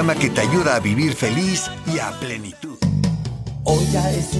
[0.00, 2.78] Programa que te ayuda a vivir feliz y a plenitud.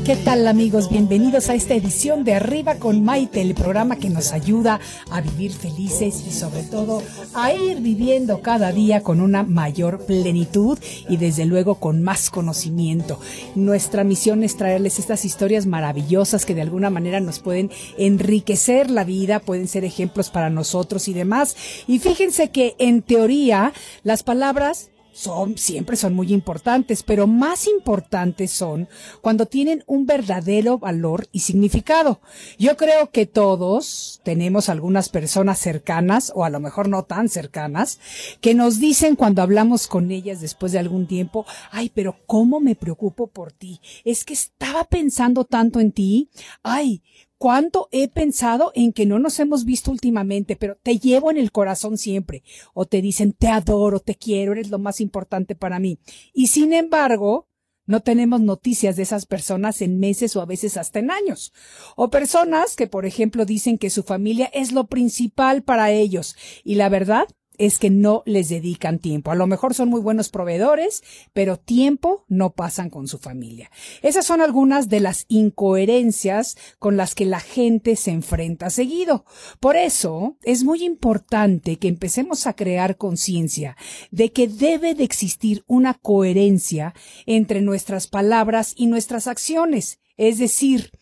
[0.06, 0.88] ¿Qué tal amigos?
[0.88, 5.52] Bienvenidos a esta edición de Arriba con Maite, el programa que nos ayuda a vivir
[5.52, 7.02] felices y sobre todo
[7.34, 10.78] a ir viviendo cada día con una mayor plenitud
[11.10, 13.20] y desde luego con más conocimiento.
[13.54, 19.04] Nuestra misión es traerles estas historias maravillosas que de alguna manera nos pueden enriquecer la
[19.04, 21.54] vida, pueden ser ejemplos para nosotros y demás.
[21.86, 28.50] Y fíjense que en teoría las palabras son, siempre son muy importantes, pero más importantes
[28.50, 28.88] son
[29.20, 32.20] cuando tienen un verdadero valor y significado.
[32.58, 37.98] Yo creo que todos tenemos algunas personas cercanas, o a lo mejor no tan cercanas,
[38.40, 42.74] que nos dicen cuando hablamos con ellas después de algún tiempo, ay, pero ¿cómo me
[42.74, 43.80] preocupo por ti?
[44.04, 46.30] Es que estaba pensando tanto en ti.
[46.62, 47.02] Ay,
[47.40, 51.52] cuánto he pensado en que no nos hemos visto últimamente, pero te llevo en el
[51.52, 52.42] corazón siempre.
[52.74, 55.98] O te dicen, te adoro, te quiero, eres lo más importante para mí.
[56.34, 57.48] Y sin embargo,
[57.86, 61.54] no tenemos noticias de esas personas en meses o a veces hasta en años.
[61.96, 66.36] O personas que, por ejemplo, dicen que su familia es lo principal para ellos.
[66.62, 67.26] Y la verdad
[67.60, 69.30] es que no les dedican tiempo.
[69.30, 71.02] A lo mejor son muy buenos proveedores,
[71.34, 73.70] pero tiempo no pasan con su familia.
[74.00, 79.26] Esas son algunas de las incoherencias con las que la gente se enfrenta seguido.
[79.60, 83.76] Por eso es muy importante que empecemos a crear conciencia
[84.10, 86.94] de que debe de existir una coherencia
[87.26, 89.98] entre nuestras palabras y nuestras acciones.
[90.16, 90.92] Es decir,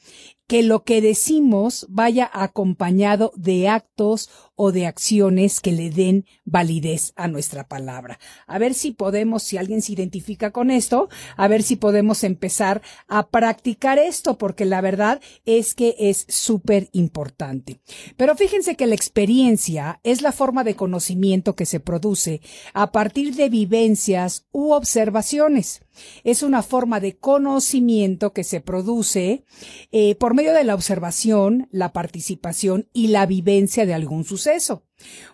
[0.49, 4.31] que lo que decimos vaya acompañado de actos
[4.61, 8.19] o de acciones que le den validez a nuestra palabra.
[8.49, 12.83] A ver si podemos, si alguien se identifica con esto, a ver si podemos empezar
[13.07, 17.79] a practicar esto, porque la verdad es que es súper importante.
[18.17, 22.41] Pero fíjense que la experiencia es la forma de conocimiento que se produce
[22.75, 25.83] a partir de vivencias u observaciones.
[26.25, 29.45] Es una forma de conocimiento que se produce
[29.93, 34.48] eh, por medio de la observación, la participación y la vivencia de algún suceso.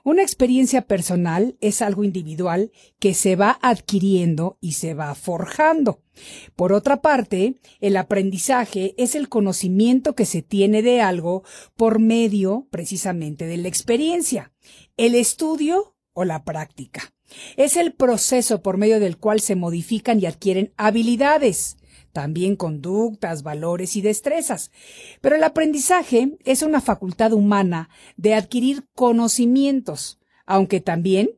[0.02, 6.02] Una experiencia personal es algo individual que se va adquiriendo y se va forjando.
[6.56, 11.42] Por otra parte, el aprendizaje es el conocimiento que se tiene de algo
[11.76, 14.52] por medio precisamente de la experiencia,
[14.96, 17.14] el estudio o la práctica.
[17.56, 21.76] Es el proceso por medio del cual se modifican y adquieren habilidades,
[22.14, 24.70] también conductas, valores y destrezas.
[25.20, 31.32] Pero el aprendizaje es una facultad humana de adquirir conocimientos, aunque también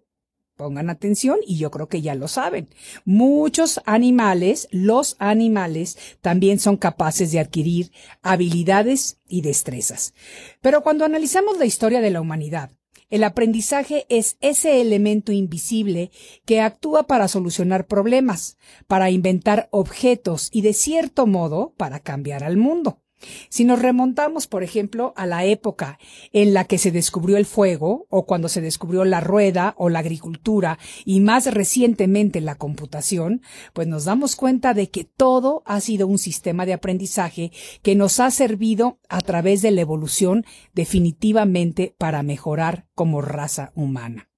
[0.57, 2.71] Pongan atención y yo creo que ya lo saben.
[3.05, 10.15] Muchos animales, los animales, también son capaces de adquirir habilidades y destrezas.
[10.63, 12.71] Pero cuando analizamos la historia de la humanidad,
[13.09, 16.11] el aprendizaje es ese elemento invisible
[16.45, 22.57] que actúa para solucionar problemas, para inventar objetos y de cierto modo para cambiar al
[22.57, 23.01] mundo.
[23.49, 25.99] Si nos remontamos, por ejemplo, a la época
[26.33, 30.01] en la que se descubrió el fuego, o cuando se descubrió la rueda o la
[30.01, 36.07] agricultura, y más recientemente la computación, pues nos damos cuenta de que todo ha sido
[36.07, 40.45] un sistema de aprendizaje que nos ha servido a través de la evolución
[40.75, 44.29] definitivamente para mejorar como raza humana.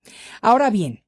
[0.40, 1.04] Ahora bien,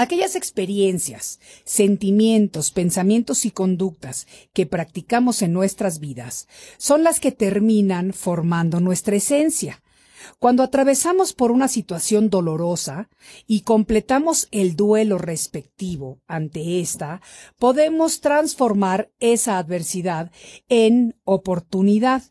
[0.00, 8.12] Aquellas experiencias, sentimientos, pensamientos y conductas que practicamos en nuestras vidas son las que terminan
[8.12, 9.82] formando nuestra esencia.
[10.38, 13.08] Cuando atravesamos por una situación dolorosa
[13.48, 17.20] y completamos el duelo respectivo ante esta,
[17.58, 20.30] podemos transformar esa adversidad
[20.68, 22.22] en oportunidad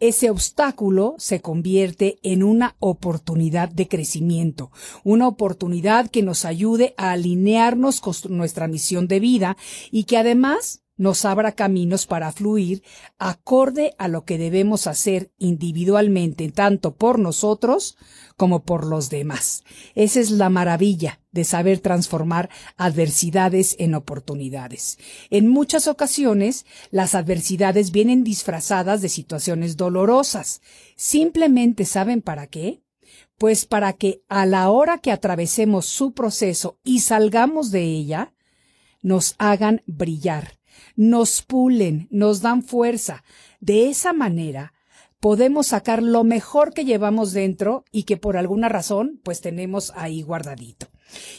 [0.00, 4.72] ese obstáculo se convierte en una oportunidad de crecimiento,
[5.04, 9.56] una oportunidad que nos ayude a alinearnos con nuestra misión de vida
[9.90, 12.82] y que además nos abra caminos para fluir
[13.18, 17.96] acorde a lo que debemos hacer individualmente, tanto por nosotros
[18.36, 19.64] como por los demás.
[19.94, 24.98] Esa es la maravilla de saber transformar adversidades en oportunidades.
[25.30, 30.60] En muchas ocasiones, las adversidades vienen disfrazadas de situaciones dolorosas.
[30.96, 32.82] Simplemente saben para qué?
[33.38, 38.34] pues para que a la hora que atravesemos su proceso y salgamos de ella,
[39.00, 40.59] nos hagan brillar,
[40.96, 43.24] nos pulen, nos dan fuerza.
[43.60, 44.74] De esa manera,
[45.20, 50.22] podemos sacar lo mejor que llevamos dentro y que por alguna razón pues tenemos ahí
[50.22, 50.89] guardadito.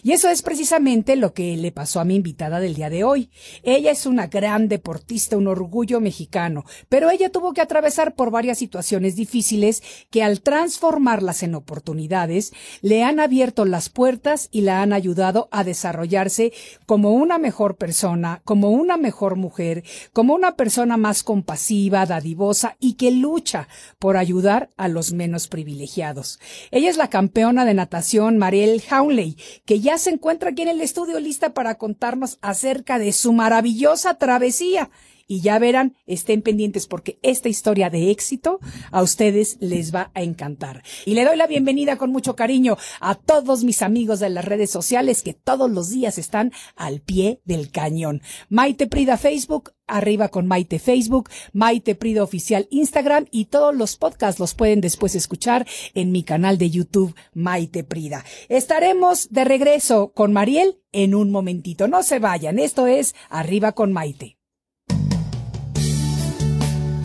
[0.03, 3.29] Y eso es precisamente lo que le pasó a mi invitada del día de hoy.
[3.63, 8.57] Ella es una gran deportista, un orgullo mexicano, pero ella tuvo que atravesar por varias
[8.57, 14.93] situaciones difíciles que al transformarlas en oportunidades le han abierto las puertas y la han
[14.93, 16.53] ayudado a desarrollarse
[16.85, 19.83] como una mejor persona, como una mejor mujer,
[20.13, 23.67] como una persona más compasiva, dadivosa y que lucha
[23.99, 26.39] por ayudar a los menos privilegiados.
[26.71, 29.37] Ella es la campeona de natación Mariel Haunley,
[29.71, 34.15] que ya se encuentra aquí en el estudio lista para contarnos acerca de su maravillosa
[34.15, 34.89] travesía.
[35.31, 38.59] Y ya verán, estén pendientes porque esta historia de éxito
[38.91, 40.83] a ustedes les va a encantar.
[41.05, 44.71] Y le doy la bienvenida con mucho cariño a todos mis amigos de las redes
[44.71, 48.21] sociales que todos los días están al pie del cañón.
[48.49, 54.37] Maite Prida Facebook, arriba con Maite Facebook, Maite Prida Oficial Instagram y todos los podcasts
[54.37, 58.25] los pueden después escuchar en mi canal de YouTube Maite Prida.
[58.49, 61.87] Estaremos de regreso con Mariel en un momentito.
[61.87, 64.40] No se vayan, esto es Arriba con Maite.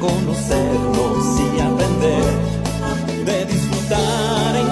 [0.00, 2.24] conocernos y aprender,
[3.26, 4.69] de disfrutar en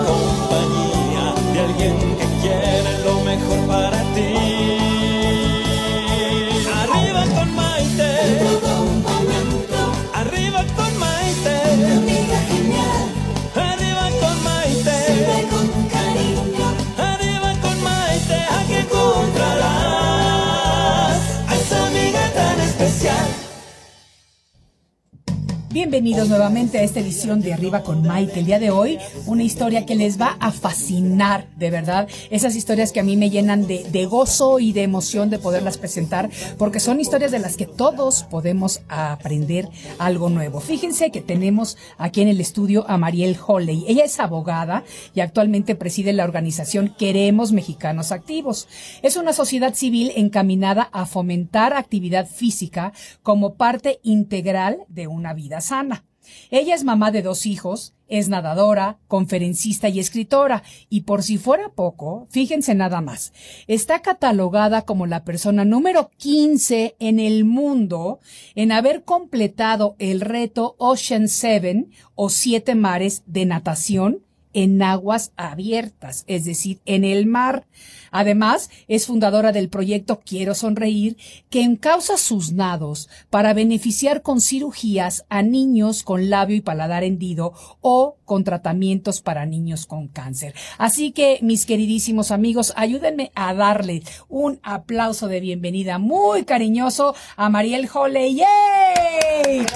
[25.79, 28.41] Bienvenidos nuevamente a esta edición de Arriba con Maite.
[28.41, 32.09] El día de hoy, una historia que les va a fascinar, de verdad.
[32.31, 35.79] Esas historias que a mí me llenan de, de gozo y de emoción de poderlas
[35.79, 39.69] presentar, porque son historias de las que todos podemos aprender
[40.01, 40.59] algo nuevo.
[40.59, 43.85] Fíjense que tenemos aquí en el estudio a Mariel Holley.
[43.87, 44.83] Ella es abogada
[45.15, 48.67] y actualmente preside la organización Queremos Mexicanos Activos.
[49.03, 52.93] Es una sociedad civil encaminada a fomentar actividad física
[53.23, 56.05] como parte integral de una vida sana.
[56.51, 61.71] Ella es mamá de dos hijos, es nadadora, conferencista y escritora, y por si fuera
[61.71, 63.33] poco, fíjense nada más,
[63.67, 68.21] está catalogada como la persona número 15 en el mundo
[68.55, 74.28] en haber completado el reto Ocean Seven o Siete Mares de natación
[74.59, 77.65] en aguas abiertas, es decir, en el mar.
[78.11, 81.17] Además, es fundadora del proyecto Quiero Sonreír,
[81.49, 87.53] que encausa sus nados para beneficiar con cirugías a niños con labio y paladar hendido
[87.83, 90.55] o con tratamientos para niños con cáncer.
[90.77, 97.49] Así que, mis queridísimos amigos, ayúdenme a darle un aplauso de bienvenida muy cariñoso a
[97.49, 98.35] Mariel Holley.
[98.35, 99.67] ¡Yay!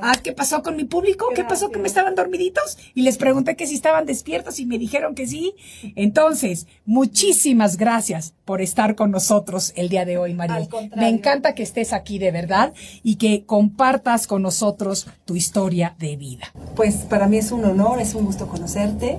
[0.00, 1.26] Ah, ¿qué pasó con mi público?
[1.34, 2.78] ¿Qué pasó que me estaban dormiditos?
[2.94, 5.54] Y les pregunté que si estaban despiertos y me dijeron que sí.
[5.94, 10.68] Entonces, muchísimas gracias por estar con nosotros el día de hoy, contrario.
[10.96, 12.72] Me encanta que estés aquí de verdad
[13.02, 16.52] y que compartas con nosotros tu historia de vida.
[16.74, 19.18] Pues para mí es un honor, es un gusto conocerte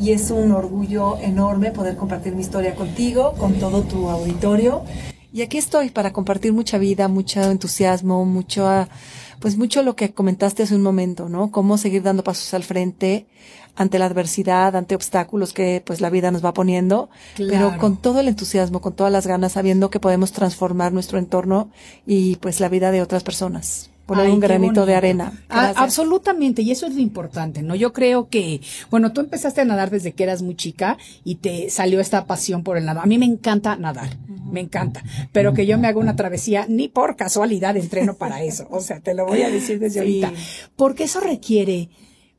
[0.00, 4.84] y es un orgullo enorme poder compartir mi historia contigo, con todo tu auditorio.
[5.32, 8.88] Y aquí estoy para compartir mucha vida, mucho entusiasmo, mucho, ah,
[9.40, 11.50] pues mucho lo que comentaste hace un momento, ¿no?
[11.50, 13.26] Cómo seguir dando pasos al frente
[13.78, 17.50] ante la adversidad, ante obstáculos que pues la vida nos va poniendo, Claro.
[17.70, 21.70] pero con todo el entusiasmo, con todas las ganas, sabiendo que podemos transformar nuestro entorno
[22.06, 23.90] y pues la vida de otras personas.
[24.06, 25.32] Poner Ay, un granito de arena.
[25.50, 27.74] Ah, absolutamente, y eso es lo importante, ¿no?
[27.74, 31.68] Yo creo que, bueno, tú empezaste a nadar desde que eras muy chica y te
[31.68, 33.04] salió esta pasión por el nadar.
[33.04, 34.16] A mí me encanta nadar,
[34.50, 38.66] me encanta, pero que yo me haga una travesía, ni por casualidad entreno para eso.
[38.70, 40.22] O sea, te lo voy a decir desde Sí.
[40.22, 40.32] ahorita.
[40.74, 41.90] Porque eso requiere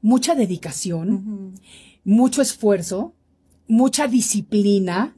[0.02, 1.54] mucha dedicación,
[2.04, 3.14] mucho esfuerzo,
[3.68, 5.14] mucha disciplina,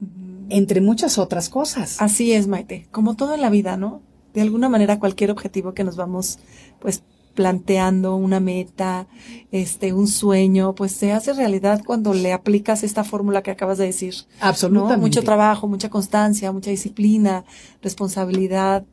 [0.48, 2.00] entre muchas otras cosas.
[2.00, 2.88] Así es, Maite.
[2.90, 4.02] Como todo en la vida, ¿no?
[4.34, 6.38] De alguna manera, cualquier objetivo que nos vamos,
[6.80, 7.02] pues,
[7.34, 9.06] planteando una meta,
[9.50, 13.86] este, un sueño, pues se hace realidad cuando le aplicas esta fórmula que acabas de
[13.86, 14.14] decir.
[14.40, 15.00] Absolutamente.
[15.00, 17.44] Mucho trabajo, mucha constancia, mucha disciplina,
[17.80, 18.84] responsabilidad,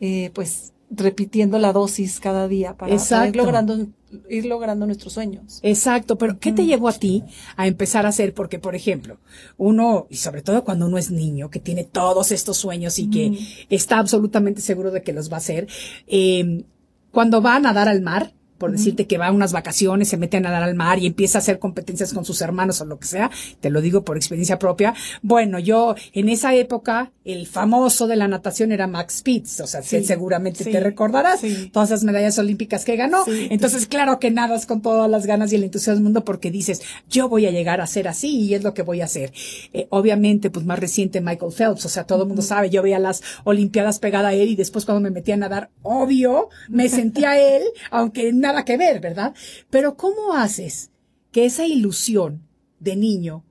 [0.00, 3.88] eh, pues repitiendo la dosis cada día para, ir logrando
[4.28, 5.60] ir logrando nuestros sueños.
[5.62, 7.24] Exacto, pero ¿qué te llevó a ti
[7.56, 8.34] a empezar a hacer?
[8.34, 9.18] Porque, por ejemplo,
[9.56, 13.38] uno, y sobre todo cuando uno es niño, que tiene todos estos sueños y que
[13.70, 15.68] está absolutamente seguro de que los va a hacer,
[16.06, 16.64] eh,
[17.10, 20.36] cuando va a nadar al mar, por decirte que va a unas vacaciones, se mete
[20.36, 23.06] a nadar al mar y empieza a hacer competencias con sus hermanos o lo que
[23.06, 24.94] sea, te lo digo por experiencia propia.
[25.22, 29.82] Bueno, yo en esa época, el famoso de la natación era Max Spitz, o sea,
[29.82, 31.40] seguramente te recordarás
[31.72, 33.24] todas las medallas olímpicas que ganó.
[33.28, 36.82] Entonces, claro que nadas con todas las ganas y el entusiasmo del mundo porque dices,
[37.08, 39.32] yo voy a llegar a ser así y es lo que voy a hacer.
[39.72, 42.98] Eh, obviamente, pues más reciente Michael Phelps, o sea, todo el mundo sabe, yo veía
[42.98, 47.38] las Olimpiadas pegada a él y después cuando me metí a nadar, obvio, me sentía
[47.38, 49.34] él, aunque nada que ver, ¿verdad?
[49.70, 50.90] Pero ¿cómo haces
[51.32, 52.42] que esa ilusión
[52.80, 53.44] de niño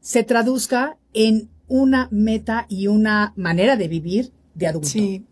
[0.00, 4.88] se traduzca en una meta y una manera de vivir de adulto?
[4.88, 5.24] Sí.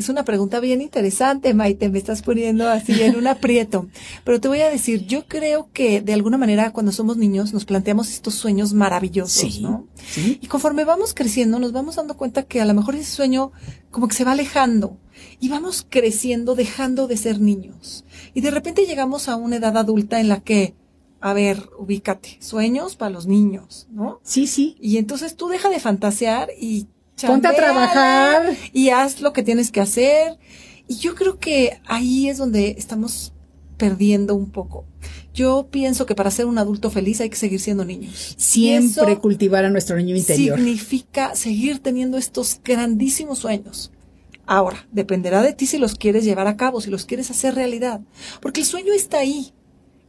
[0.00, 3.86] Es una pregunta bien interesante, Maite, me estás poniendo así en un aprieto.
[4.24, 7.66] Pero te voy a decir, yo creo que de alguna manera cuando somos niños nos
[7.66, 9.86] planteamos estos sueños maravillosos, ¿no?
[10.10, 10.38] ¿Sí?
[10.40, 13.52] Y conforme vamos creciendo nos vamos dando cuenta que a lo mejor ese sueño
[13.90, 14.96] como que se va alejando
[15.40, 18.04] y vamos creciendo dejando de ser niños.
[18.34, 20.74] Y de repente llegamos a una edad adulta en la que
[21.22, 24.20] a ver, ubícate, sueños para los niños, ¿no?
[24.22, 24.76] Sí, sí.
[24.80, 26.86] Y entonces tú deja de fantasear y
[27.26, 28.56] Ponte a trabajar.
[28.72, 30.38] Y haz lo que tienes que hacer.
[30.88, 33.32] Y yo creo que ahí es donde estamos
[33.76, 34.84] perdiendo un poco.
[35.32, 38.34] Yo pienso que para ser un adulto feliz hay que seguir siendo niños.
[38.36, 40.58] Siempre cultivar a nuestro niño interior.
[40.58, 43.92] Significa seguir teniendo estos grandísimos sueños.
[44.50, 48.00] Ahora, dependerá de ti si los quieres llevar a cabo, si los quieres hacer realidad.
[48.42, 49.54] Porque el sueño está ahí.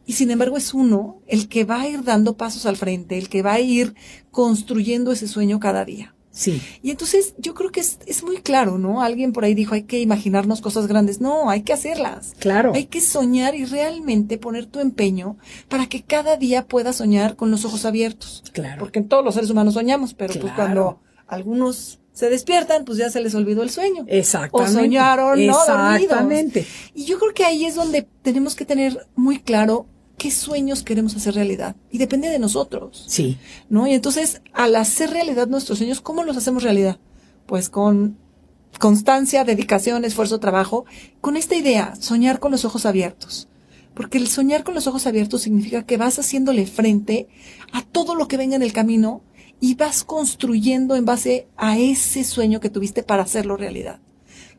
[0.04, 3.28] Y sin embargo es uno el que va a ir dando pasos al frente, el
[3.28, 3.94] que va a ir
[4.32, 6.16] construyendo ese sueño cada día.
[6.32, 6.60] Sí.
[6.82, 9.00] Y entonces yo creo que es, es, muy claro, ¿no?
[9.00, 11.20] Alguien por ahí dijo, hay que imaginarnos cosas grandes.
[11.20, 12.34] No, hay que hacerlas.
[12.40, 12.72] Claro.
[12.74, 15.36] Hay que soñar y realmente poner tu empeño
[15.68, 18.42] para que cada día puedas soñar con los ojos abiertos.
[18.52, 18.80] Claro.
[18.80, 23.20] Porque todos los seres humanos soñamos, pero pues cuando algunos se despiertan, pues ya se
[23.20, 24.04] les olvidó el sueño.
[24.06, 24.78] Exactamente.
[24.78, 25.60] O soñaron, ¿no?
[25.60, 26.66] Exactamente.
[26.94, 29.86] Y yo creo que ahí es donde tenemos que tener muy claro
[30.18, 31.74] qué sueños queremos hacer realidad.
[31.90, 33.04] Y depende de nosotros.
[33.08, 33.38] Sí.
[33.70, 33.86] ¿No?
[33.86, 36.98] Y entonces, al hacer realidad nuestros sueños, ¿cómo los hacemos realidad?
[37.46, 38.18] Pues con
[38.78, 40.84] constancia, dedicación, esfuerzo, trabajo,
[41.20, 43.48] con esta idea, soñar con los ojos abiertos.
[43.94, 47.28] Porque el soñar con los ojos abiertos significa que vas haciéndole frente
[47.72, 49.22] a todo lo que venga en el camino
[49.62, 54.00] y vas construyendo en base a ese sueño que tuviste para hacerlo realidad.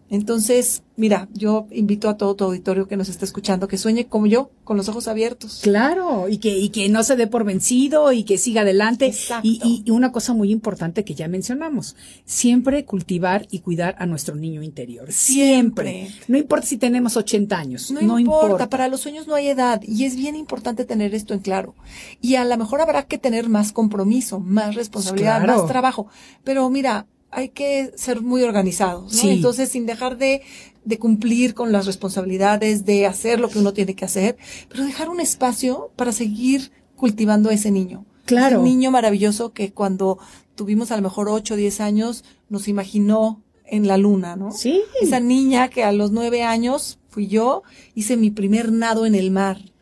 [0.10, 4.28] Entonces, mira, yo invito a todo tu auditorio que nos está escuchando que sueñe como
[4.28, 5.60] yo, con los ojos abiertos.
[5.64, 9.08] Claro, y que, y que no se dé por vencido y que siga adelante.
[9.08, 9.48] Exacto.
[9.48, 11.96] Y, y una cosa muy importante que ya mencionamos,
[12.26, 15.12] siempre cultivar y cuidar a nuestro niño interior.
[15.12, 16.10] Siempre.
[16.28, 17.92] No importa si tenemos 80 años.
[17.92, 18.70] No, no importa.
[18.70, 21.76] para los sueños no hay edad y es bien importante tener esto en claro.
[22.22, 25.60] Y a lo mejor habrá que tener más compromiso, más responsabilidad, Claro.
[25.62, 26.08] más trabajo.
[26.44, 29.20] Pero mira, hay que ser muy organizados, ¿no?
[29.20, 29.30] Sí.
[29.30, 30.42] Entonces, sin dejar de,
[30.86, 34.38] de cumplir con las responsabilidades, de hacer lo que uno tiene que hacer,
[34.70, 38.06] pero dejar un espacio para seguir cultivando a ese niño.
[38.26, 38.58] Claro.
[38.58, 40.20] Ese niño maravilloso que cuando
[40.56, 44.52] tuvimos a lo mejor 8 o 10 años nos imaginó en la luna, ¿no?
[44.52, 44.82] Sí.
[45.02, 47.64] Esa niña que a los nueve años fui yo,
[47.96, 49.73] hice mi primer nado en el mar.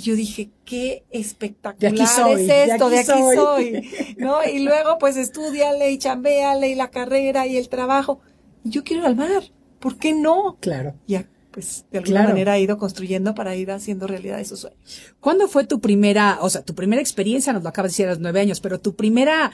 [0.00, 3.36] Y yo dije, qué espectacular De aquí soy, es de esto, aquí de aquí, soy.
[3.36, 4.14] soy.
[4.16, 4.38] ¿no?
[4.44, 8.20] Y luego, pues, estudiale y chambéale y la carrera y el trabajo.
[8.64, 9.42] Y yo quiero ir al mar.
[9.78, 10.56] ¿Por qué no?
[10.60, 10.94] Claro.
[11.06, 12.28] Ya, pues, de alguna Claro.
[12.30, 14.80] manera he ido construyendo para ir haciendo realidad esos sueños.
[15.20, 18.10] ¿Cuándo fue tu primera, o sea, tu primera experiencia, nos lo acabas de decir a
[18.10, 19.52] los nueve años, pero tu primera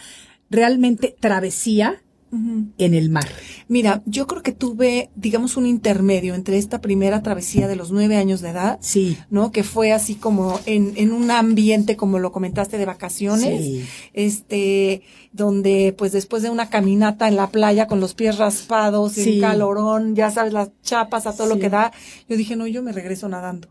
[0.48, 3.26] realmente travesía en el mar?
[3.68, 8.16] Mira, yo creo que tuve, digamos, un intermedio entre esta primera travesía de los nueve
[8.16, 9.16] años de edad Sí.
[9.30, 9.52] ¿no?
[9.52, 13.84] Que fue así como en, en un ambiente, como lo comentaste, de vacaciones, Sí.
[14.12, 15.02] este,
[15.32, 19.36] donde pues después de una caminata en la playa con los pies raspados, Sí.
[19.36, 21.92] el calorón, ya sabes, las chapas a todo lo que da,
[22.28, 23.68] yo dije, no, yo me regreso nadando.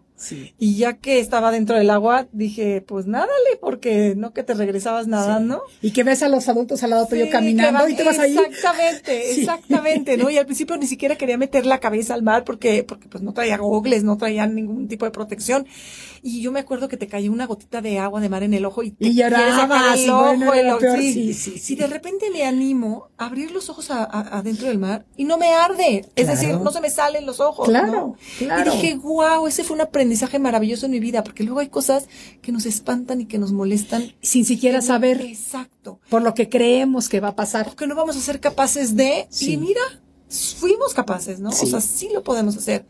[0.58, 5.08] Y ya que estaba dentro del agua, dije, pues nádale, porque no que te regresabas
[5.08, 5.62] nadando.
[5.82, 8.38] Y que ves a los adultos al lado tuyo caminando y te vas ahí.
[8.38, 10.30] Exactamente, exactamente, ¿no?
[10.30, 13.34] Y al principio ni siquiera quería meter la cabeza al mar porque, porque pues no
[13.34, 15.68] traía gogles, no traía ningún tipo de protección.
[16.28, 18.66] Y yo me acuerdo que te cayó una gotita de agua de mar en el
[18.66, 22.44] ojo y te y llorabas, el ojo, sí, sí, sí, sí, Y de repente me
[22.44, 26.04] animo a abrir los ojos adentro del mar y no me arde.
[26.16, 27.68] Es decir, no se me salen los ojos.
[27.68, 28.74] Claro, claro.
[28.74, 32.10] Y dije, wow, ese fue un aprendizaje maravilloso en mi vida, porque luego hay cosas
[32.42, 34.12] que nos espantan y que nos molestan.
[34.24, 35.22] Sin siquiera saber.
[35.22, 36.00] Exacto.
[36.10, 37.66] Por lo que creemos que va a pasar.
[37.66, 39.28] Porque no vamos a ser capaces de.
[39.42, 39.82] Y mira,
[40.30, 41.50] fuimos capaces, ¿no?
[41.50, 42.86] O sea, sí lo podemos hacer.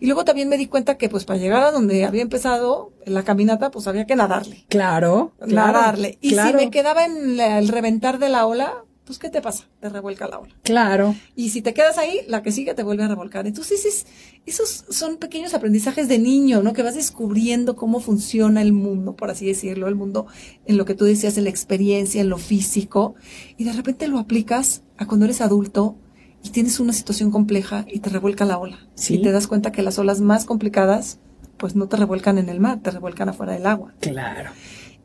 [0.00, 3.22] Y luego también me di cuenta que pues para llegar a donde había empezado la
[3.24, 4.64] caminata, pues había que nadarle.
[4.68, 5.32] Claro.
[5.46, 6.18] Nadarle.
[6.20, 9.64] y si me quedaba en el reventar de la ola, pues ¿qué te pasa?
[9.80, 10.54] Te revuelca la ola.
[10.64, 11.14] Claro.
[11.34, 13.46] Y si te quedas ahí, la que sigue te vuelve a revolcar.
[13.46, 14.06] Entonces,
[14.44, 16.74] esos son pequeños aprendizajes de niño, ¿no?
[16.74, 20.26] Que vas descubriendo cómo funciona el mundo, por así decirlo, el mundo
[20.66, 23.14] en lo que tú decías, en la experiencia, en lo físico,
[23.56, 25.96] y de repente lo aplicas a cuando eres adulto
[26.42, 28.78] y tienes una situación compleja y te revuelca la ola.
[29.08, 31.18] Y te das cuenta que las olas más complicadas,
[31.56, 33.94] pues no te revuelcan en el mar, te revuelcan afuera del agua.
[34.00, 34.50] Claro.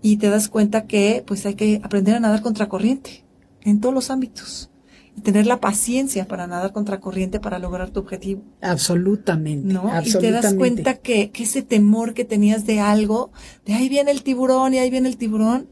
[0.01, 3.23] Y te das cuenta que, pues hay que aprender a nadar contracorriente
[3.61, 4.69] en todos los ámbitos.
[5.15, 8.43] Y tener la paciencia para nadar contracorriente para lograr tu objetivo.
[8.61, 9.71] Absolutamente.
[9.73, 9.91] ¿No?
[10.03, 13.31] Y te das cuenta que, que ese temor que tenías de algo,
[13.65, 15.67] de ahí viene el tiburón y ahí viene el tiburón,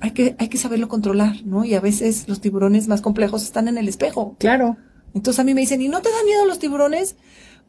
[0.00, 1.64] hay que, hay que saberlo controlar, ¿no?
[1.64, 4.36] Y a veces los tiburones más complejos están en el espejo.
[4.38, 4.76] Claro.
[5.14, 7.16] Entonces a mí me dicen, ¿y no te dan miedo los tiburones?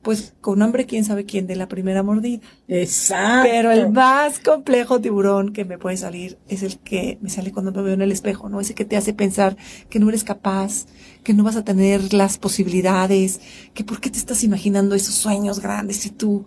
[0.01, 2.39] Pues con hambre, quién sabe quién de la primera mordida.
[2.67, 3.49] Exacto.
[3.51, 7.71] Pero el más complejo tiburón que me puede salir es el que me sale cuando
[7.73, 8.61] me veo en el espejo, ¿no?
[8.61, 9.57] Ese que te hace pensar
[9.89, 10.85] que no eres capaz,
[11.23, 13.41] que no vas a tener las posibilidades,
[13.73, 16.45] que por qué te estás imaginando esos sueños grandes si tú,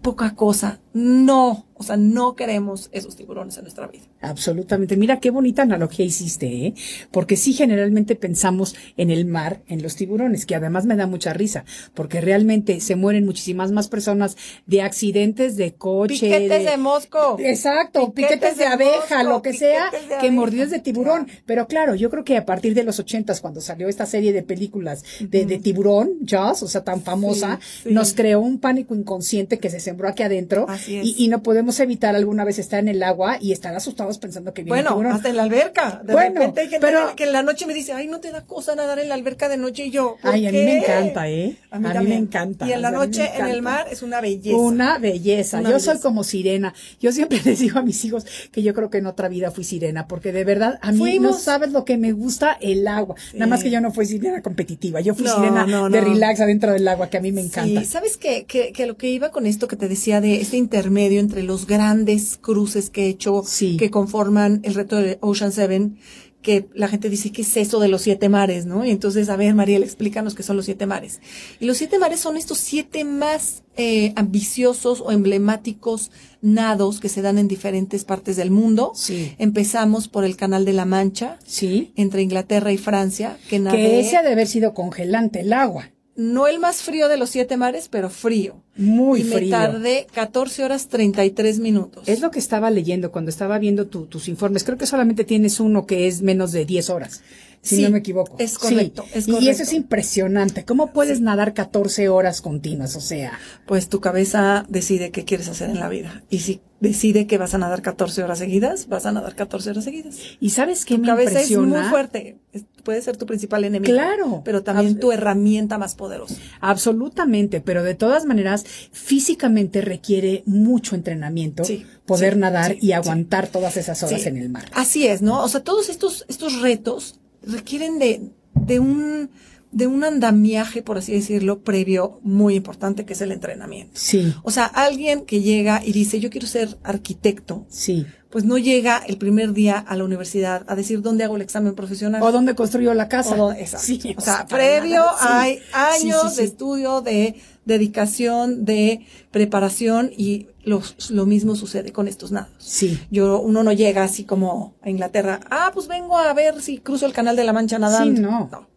[0.00, 0.80] poca cosa.
[0.98, 4.02] No, o sea, no queremos esos tiburones en nuestra vida.
[4.20, 4.96] Absolutamente.
[4.96, 6.74] Mira qué bonita analogía hiciste, ¿eh?
[7.12, 11.32] Porque sí generalmente pensamos en el mar, en los tiburones, que además me da mucha
[11.32, 11.64] risa,
[11.94, 14.36] porque realmente se mueren muchísimas más personas
[14.66, 16.14] de accidentes de coche.
[16.14, 17.36] Piquetes de, mosco.
[17.38, 21.28] Exacto, piquetes, de, abeja, lo que sea, que mordidos de tiburón.
[21.46, 24.42] Pero claro, yo creo que a partir de los ochentas, cuando salió esta serie de
[24.42, 29.70] películas de, de tiburón, Jaws, o sea, tan famosa, nos creó un pánico inconsciente que
[29.70, 30.66] se sembró aquí adentro.
[30.88, 34.54] Y, y no podemos evitar alguna vez estar en el agua y estar asustados pensando
[34.54, 36.00] que viene Bueno, hasta en la alberca.
[36.04, 38.30] De bueno, repente hay gente pero, que en la noche me dice, ay, no te
[38.30, 40.16] da cosa nadar en la alberca de noche y yo.
[40.22, 41.56] Ay, a mí me encanta, ¿eh?
[41.70, 42.66] A mí, me encanta.
[42.66, 44.56] Y en la noche en el mar es una belleza.
[44.56, 45.60] Una belleza.
[45.62, 46.74] yo soy como sirena.
[47.00, 49.64] Yo siempre les digo a mis hijos que yo creo que en otra vida fui
[49.64, 53.16] sirena, porque de verdad a mí no sabes lo que me gusta el agua.
[53.34, 55.00] Nada más que yo no fui sirena competitiva.
[55.00, 57.80] Yo fui sirena de relax adentro del agua, que a mí me encanta.
[57.80, 58.44] Sí, ¿sabes qué?
[58.46, 61.66] Que, que lo que iba con esto que te decía de este intermedio entre los
[61.66, 63.42] grandes cruces que he hecho
[63.78, 65.98] que conforman el reto de Ocean Seven,
[66.40, 68.64] que la gente dice, ¿qué es eso de los siete mares?
[68.64, 68.84] ¿no?
[68.84, 71.20] Y entonces, a ver, Mariel, explícanos qué son los siete mares.
[71.58, 77.22] Y los siete mares son estos siete más eh, ambiciosos o emblemáticos nados que se
[77.22, 78.92] dan en diferentes partes del mundo.
[78.94, 79.34] Sí.
[79.38, 81.92] Empezamos por el Canal de la Mancha, sí.
[81.96, 86.48] entre Inglaterra y Francia, que Que ese ha de haber sido congelante el agua no
[86.48, 88.56] el más frío de los siete mares, pero frío.
[88.76, 89.40] Muy y frío.
[89.40, 92.08] Me tardé 14 horas 33 minutos.
[92.08, 94.64] Es lo que estaba leyendo cuando estaba viendo tus informes.
[94.64, 97.22] Creo que solamente tienes uno que es menos de 10 horas
[97.62, 98.36] si no me equivoco.
[98.38, 99.44] Es correcto, es correcto.
[99.44, 100.64] Y eso es impresionante.
[100.64, 102.96] ¿Cómo puedes nadar 14 horas continuas?
[102.96, 103.38] O sea.
[103.66, 106.22] Pues tu cabeza decide qué quieres hacer en la vida.
[106.30, 109.84] Y si decide que vas a nadar 14 horas seguidas, vas a nadar 14 horas
[109.84, 110.16] seguidas.
[110.40, 111.76] ¿Y sabes qué tu me cabeza impresiona?
[111.76, 112.38] es muy fuerte.
[112.84, 113.92] puede ser tu principal enemigo.
[113.92, 114.42] Claro.
[114.44, 116.36] Pero también tu herramienta más poderosa.
[116.60, 117.60] Absolutamente.
[117.60, 121.64] Pero de todas maneras, físicamente requiere mucho entrenamiento.
[122.06, 124.66] Poder nadar y aguantar todas esas horas en el mar.
[124.72, 125.42] Así es, ¿no?
[125.42, 129.30] O sea, todos estos, estos retos requieren de, de un
[129.70, 133.92] de un andamiaje, por así decirlo, previo muy importante, que es el entrenamiento.
[133.94, 134.34] Sí.
[134.42, 137.66] O sea, alguien que llega y dice, yo quiero ser arquitecto.
[137.68, 138.06] Sí.
[138.30, 141.74] Pues no llega el primer día a la universidad a decir dónde hago el examen
[141.74, 142.22] profesional.
[142.22, 143.42] O dónde construyo la casa.
[143.42, 150.82] O, sí, o sea, previo hay años de estudio, de dedicación, de preparación y lo,
[151.10, 152.52] lo mismo sucede con estos nados.
[152.58, 153.00] Sí.
[153.10, 157.06] Yo, uno no llega así como a Inglaterra, ah, pues vengo a ver si cruzo
[157.06, 158.16] el canal de la Mancha nadando.
[158.16, 158.48] Sí, no.
[158.50, 158.68] no.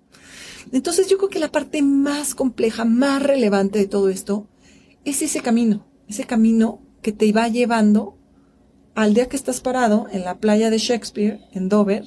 [0.72, 4.48] Entonces yo creo que la parte más compleja, más relevante de todo esto
[5.04, 8.18] es ese camino, ese camino que te va llevando
[8.96, 12.06] al día que estás parado en la playa de Shakespeare, en Dover,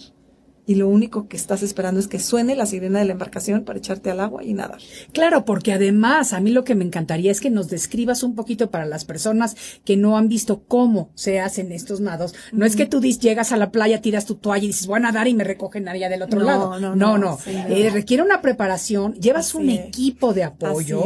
[0.66, 3.78] y lo único que estás esperando es que suene la sirena de la embarcación para
[3.78, 4.78] echarte al agua y nadar.
[5.12, 8.70] Claro, porque además a mí lo que me encantaría es que nos describas un poquito
[8.70, 12.34] para las personas que no han visto cómo se hacen estos nados.
[12.52, 15.00] No es que tú llegas a la playa, tiras tu toalla y dices, voy a
[15.00, 16.78] nadar y me recogen allá del otro lado.
[16.80, 17.38] No, no, no.
[17.46, 21.02] Eh, requiere una preparación, llevas un equipo de apoyo,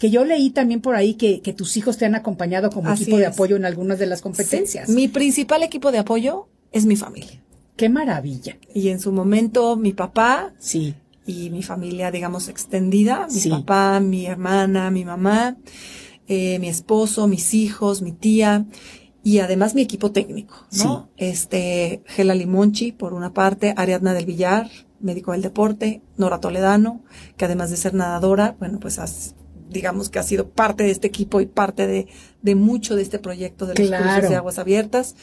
[0.00, 3.18] que yo leí también por ahí que, que tus hijos te han acompañado como equipo
[3.18, 4.88] de apoyo en algunas de las competencias.
[4.88, 7.40] Mi principal equipo de apoyo es mi familia.
[7.76, 8.58] Qué maravilla.
[8.74, 10.52] Y en su momento mi papá.
[10.58, 10.94] Sí.
[11.26, 13.26] Y mi familia, digamos, extendida.
[13.32, 15.56] Mi papá, mi hermana, mi mamá,
[16.28, 18.66] eh, mi esposo, mis hijos, mi tía.
[19.24, 21.08] Y además mi equipo técnico, ¿no?
[21.16, 27.02] Este, Gela Limonchi, por una parte, Ariadna del Villar, médico del deporte, Nora Toledano,
[27.36, 29.36] que además de ser nadadora, bueno, pues has
[29.72, 32.06] digamos que ha sido parte de este equipo y parte de,
[32.42, 35.14] de mucho de este proyecto de los cursos de aguas abiertas.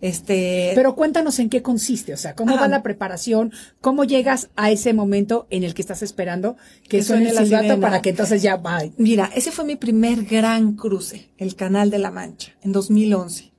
[0.00, 4.70] Este, Pero cuéntanos en qué consiste, o sea, cómo va la preparación, cómo llegas a
[4.70, 6.56] ese momento en el que estás esperando
[6.88, 8.80] que, suene, el silbato para que entonces ya va.
[8.96, 13.52] Mira, ese fue mi primer gran cruce, el Canal de la Mancha, en 2011.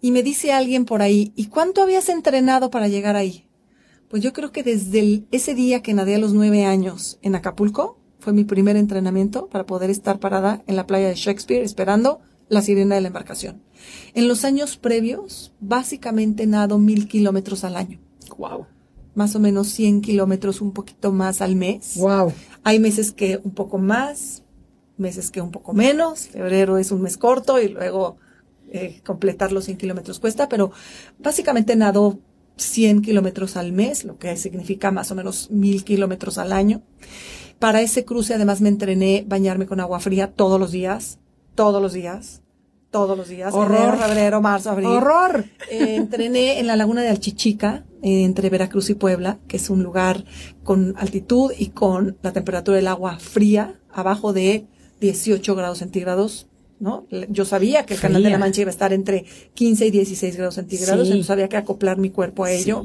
[0.00, 3.46] Y me dice alguien por ahí, ¿y cuánto habías entrenado para llegar ahí?
[4.08, 7.98] Pues yo creo que desde ese día que nadé a los nueve años en Acapulco,
[8.24, 12.62] fue mi primer entrenamiento para poder estar parada en la playa de Shakespeare esperando la
[12.62, 13.60] sirena de la embarcación.
[14.14, 18.00] En los años previos, básicamente nado mil kilómetros al año.
[18.38, 18.64] Wow.
[19.14, 21.96] Más o menos 100 kilómetros, un poquito más al mes.
[21.98, 22.32] Wow.
[22.62, 24.42] Hay meses que un poco más,
[24.96, 26.28] meses que un poco menos.
[26.28, 28.16] Febrero es un mes corto y luego
[28.70, 30.72] eh, completar los 100 kilómetros cuesta, pero
[31.18, 32.18] básicamente nado
[32.56, 36.82] 100 kilómetros al mes, lo que significa más o menos mil kilómetros al año.
[37.58, 41.18] Para ese cruce además me entrené bañarme con agua fría todos los días,
[41.54, 42.42] todos los días,
[42.94, 43.52] todos los días.
[43.52, 43.98] Horror.
[43.98, 44.86] febrero, marzo, abril.
[44.86, 45.46] Horror.
[45.68, 49.82] Eh, entrené en la laguna de Alchichica, eh, entre Veracruz y Puebla, que es un
[49.82, 50.24] lugar
[50.62, 54.66] con altitud y con la temperatura del agua fría, abajo de
[55.00, 56.46] 18 grados centígrados.
[56.78, 57.06] ¿no?
[57.30, 60.36] Yo sabía que el canal de la Mancha iba a estar entre 15 y 16
[60.36, 62.84] grados centígrados, entonces había que acoplar mi cuerpo a ello.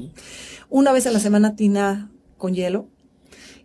[0.69, 2.87] Una vez a la semana tina con hielo,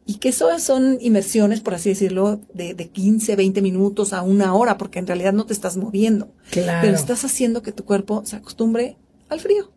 [0.07, 4.55] y que eso son inmersiones, por así decirlo, de, de 15, 20 minutos a una
[4.55, 6.33] hora, porque en realidad no te estás moviendo.
[6.51, 6.81] Claro.
[6.83, 8.99] Pero estás haciendo que tu cuerpo se acostumbre
[9.31, 9.73] al frío.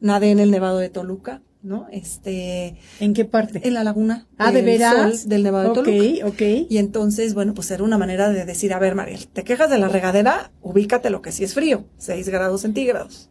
[0.00, 1.88] Nadé en el Nevado de Toluca, ¿no?
[1.90, 2.76] Este.
[3.00, 3.66] ¿En qué parte?
[3.66, 4.28] En la laguna.
[4.38, 5.28] Ah, de veras.
[5.28, 6.26] del Nevado de Toluca.
[6.26, 6.66] Ok, ok.
[6.70, 9.78] Y entonces, bueno, pues era una manera de decir, a ver, Mariel, te quejas de
[9.78, 13.30] la regadera, ubícate lo que sí es frío, 6 grados centígrados.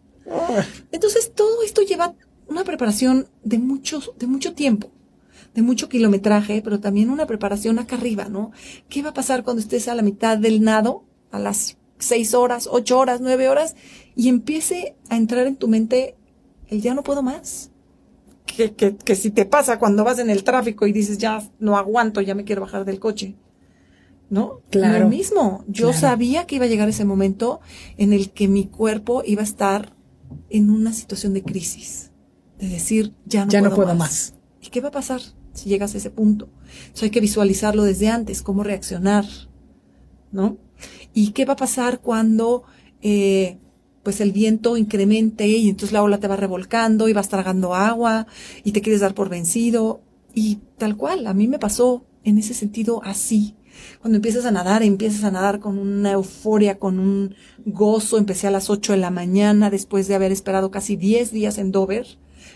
[0.92, 2.16] Entonces, todo esto lleva
[2.48, 4.92] una preparación de mucho, de mucho tiempo
[5.54, 8.52] de mucho kilometraje, pero también una preparación acá arriba, ¿no?
[8.90, 12.68] ¿Qué va a pasar cuando estés a la mitad del nado, a las seis horas,
[12.72, 13.76] ocho horas, nueve horas,
[14.16, 16.16] y empiece a entrar en tu mente
[16.68, 17.72] el ya no puedo más?
[18.46, 21.78] Que, que, que si te pasa cuando vas en el tráfico y dices ya no
[21.78, 23.36] aguanto, ya me quiero bajar del coche.
[24.30, 24.62] ¿no?
[24.72, 25.04] Claro.
[25.04, 25.64] Lo mismo.
[25.68, 27.62] Yo sabía que iba a llegar ese momento
[27.98, 29.96] en el que mi cuerpo iba a estar
[30.50, 32.12] en una situación de crisis.
[32.58, 34.34] De decir, ya no, ya puedo, no puedo más.
[34.60, 35.22] ¿Y qué va a pasar?
[35.54, 36.50] Si llegas a ese punto.
[36.82, 39.26] Entonces hay que visualizarlo desde antes, cómo reaccionar,
[40.32, 40.58] ¿no?
[41.14, 42.64] ¿Y qué va a pasar cuando
[43.02, 43.58] eh,
[44.02, 48.28] pues el viento incremente y entonces la ola te va revolcando y vas tragando agua
[48.64, 50.02] y te quieres dar por vencido?
[50.34, 53.56] Y tal cual, a mí me pasó en ese sentido así.
[54.02, 57.36] Cuando empiezas a nadar, empiezas a nadar con una euforia, con un
[57.66, 58.18] gozo.
[58.18, 61.72] Empecé a las 8 de la mañana después de haber esperado casi 10 días en
[61.72, 62.08] Dover,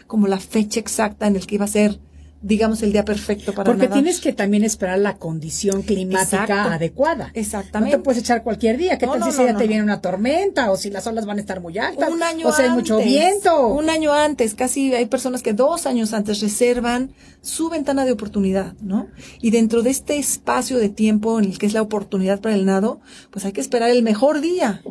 [0.07, 1.99] como la fecha exacta en el que iba a ser
[2.41, 7.31] digamos, el día perfecto para Porque tienes que también esperar la condición climática adecuada.
[7.33, 7.95] Exactamente.
[7.95, 8.97] No te puedes echar cualquier día.
[8.97, 11.61] ¿Qué tal si ya te viene una tormenta o si las olas van a estar
[11.61, 12.09] muy altas?
[12.09, 13.67] Un año o sea, hay mucho viento.
[13.67, 18.73] Un año antes, casi hay personas que dos años antes reservan su ventana de oportunidad,
[18.81, 19.07] ¿no?
[19.41, 22.65] Y dentro de este espacio de tiempo en el que es la oportunidad para el
[22.65, 22.99] nado,
[23.31, 24.81] pues hay que esperar el mejor día.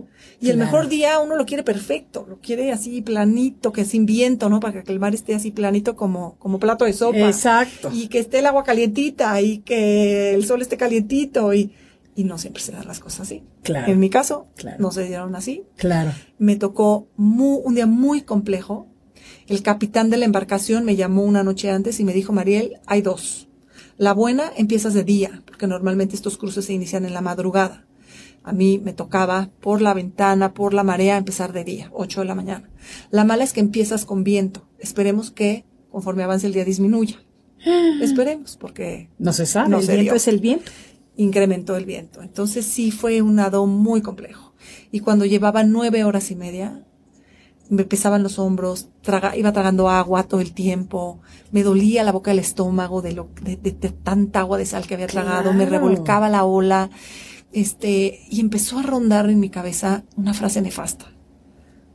[0.40, 4.48] Y el mejor día uno lo quiere perfecto, lo quiere así planito, que sin viento,
[4.48, 4.60] ¿no?
[4.60, 7.32] Para que el mar esté así planito como, como plato de sopa.
[7.36, 7.90] Exacto.
[7.92, 11.72] Y que esté el agua calientita y que el sol esté calientito y,
[12.14, 13.42] y no siempre se dan las cosas así.
[13.62, 13.92] Claro.
[13.92, 15.64] En mi caso, no se dieron así.
[15.76, 16.12] Claro.
[16.38, 18.88] Me tocó un día muy complejo.
[19.46, 23.02] El capitán de la embarcación me llamó una noche antes y me dijo, Mariel, hay
[23.02, 23.48] dos.
[23.98, 27.86] La buena empiezas de día, porque normalmente estos cruces se inician en la madrugada.
[28.42, 32.26] A mí me tocaba por la ventana, por la marea, empezar de día, 8 de
[32.26, 32.70] la mañana.
[33.10, 34.68] La mala es que empiezas con viento.
[34.78, 37.16] Esperemos que conforme avance el día disminuya.
[38.00, 39.08] Esperemos, porque...
[39.18, 40.70] No se sabe, el viento es el viento.
[41.16, 42.22] Incrementó el viento.
[42.22, 44.54] Entonces sí fue un nado muy complejo.
[44.90, 46.84] Y cuando llevaba nueve horas y media,
[47.68, 48.88] me pesaban los hombros,
[49.36, 53.56] iba tragando agua todo el tiempo, me dolía la boca del estómago de, lo, de,
[54.04, 56.90] tanta agua de sal que había tragado, me revolcaba la ola,
[57.52, 61.06] este, y empezó a rondar en mi cabeza una frase nefasta.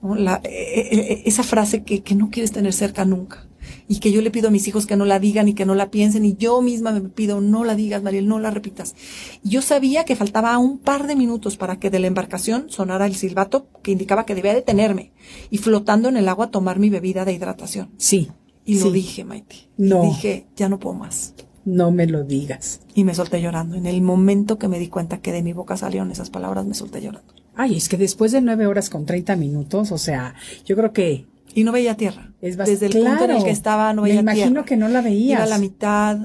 [0.03, 3.47] La, e, e, e, esa frase que, que no quieres tener cerca nunca
[3.87, 5.75] y que yo le pido a mis hijos que no la digan y que no
[5.75, 8.95] la piensen y yo misma me pido no la digas, Mariel, no la repitas.
[9.43, 13.05] Y yo sabía que faltaba un par de minutos para que de la embarcación sonara
[13.05, 15.11] el silbato que indicaba que debía detenerme
[15.49, 17.89] y flotando en el agua tomar mi bebida de hidratación.
[17.97, 18.29] Sí.
[18.65, 19.69] Y lo dije, Maite.
[19.77, 20.03] No.
[20.03, 21.33] Y dije, ya no puedo más.
[21.65, 22.81] No me lo digas.
[22.95, 23.75] Y me solté llorando.
[23.75, 26.73] En el momento que me di cuenta que de mi boca salieron esas palabras, me
[26.73, 27.33] solté llorando.
[27.55, 31.27] Ay, es que después de nueve horas con treinta minutos, o sea, yo creo que
[31.53, 32.33] y no veía tierra.
[32.41, 34.33] Es Desde el punto en el que estaba no veía tierra.
[34.33, 35.39] Me imagino que no la veías.
[35.39, 36.17] Iba a la mitad.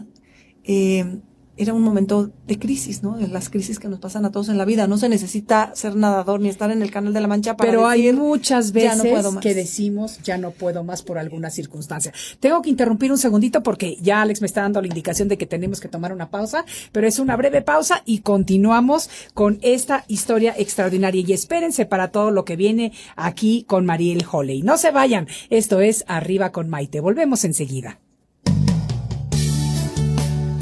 [0.65, 1.21] Eh,
[1.57, 3.17] era un momento de crisis, ¿no?
[3.17, 4.87] De las crisis que nos pasan a todos en la vida.
[4.87, 7.87] No se necesita ser nadador ni estar en el canal de la Mancha para Pero
[7.87, 9.03] hay muchas veces
[9.41, 12.13] que decimos ya no puedo más por alguna circunstancia.
[12.41, 15.47] Tengo que interrumpir un segundito porque ya Alex me está dando la indicación de que
[15.47, 20.55] tenemos que tomar una pausa, pero es una breve pausa y continuamos con esta historia
[20.57, 21.25] extraordinaria.
[21.27, 24.63] Y espérense para todo lo que viene aquí con Mariel Holley.
[24.63, 25.27] No se vayan.
[25.51, 27.01] Esto es Arriba con Maite.
[27.01, 27.99] Volvemos enseguida.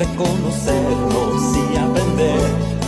[0.00, 2.79] de conocernos y aprender,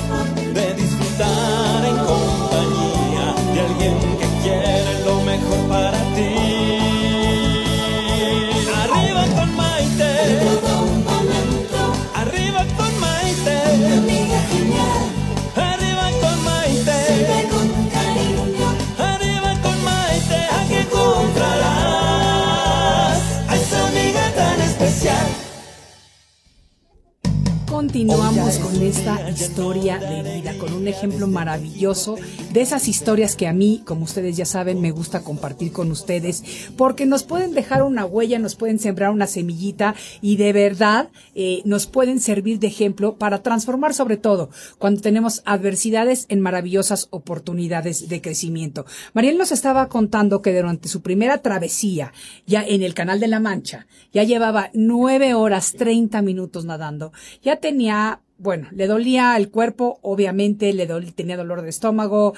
[28.88, 32.16] esta historia de vida, con un ejemplo maravilloso
[32.52, 36.42] de esas historias que a mí, como ustedes ya saben, me gusta compartir con ustedes,
[36.76, 41.62] porque nos pueden dejar una huella, nos pueden sembrar una semillita y de verdad eh,
[41.64, 48.08] nos pueden servir de ejemplo para transformar sobre todo cuando tenemos adversidades en maravillosas oportunidades
[48.08, 48.84] de crecimiento.
[49.14, 52.12] Mariel nos estaba contando que durante su primera travesía,
[52.46, 57.56] ya en el Canal de la Mancha, ya llevaba nueve horas treinta minutos nadando, ya
[57.56, 62.34] tenía, bueno, le dolía el cuerpo, obviamente, le tenía dolor de estómago,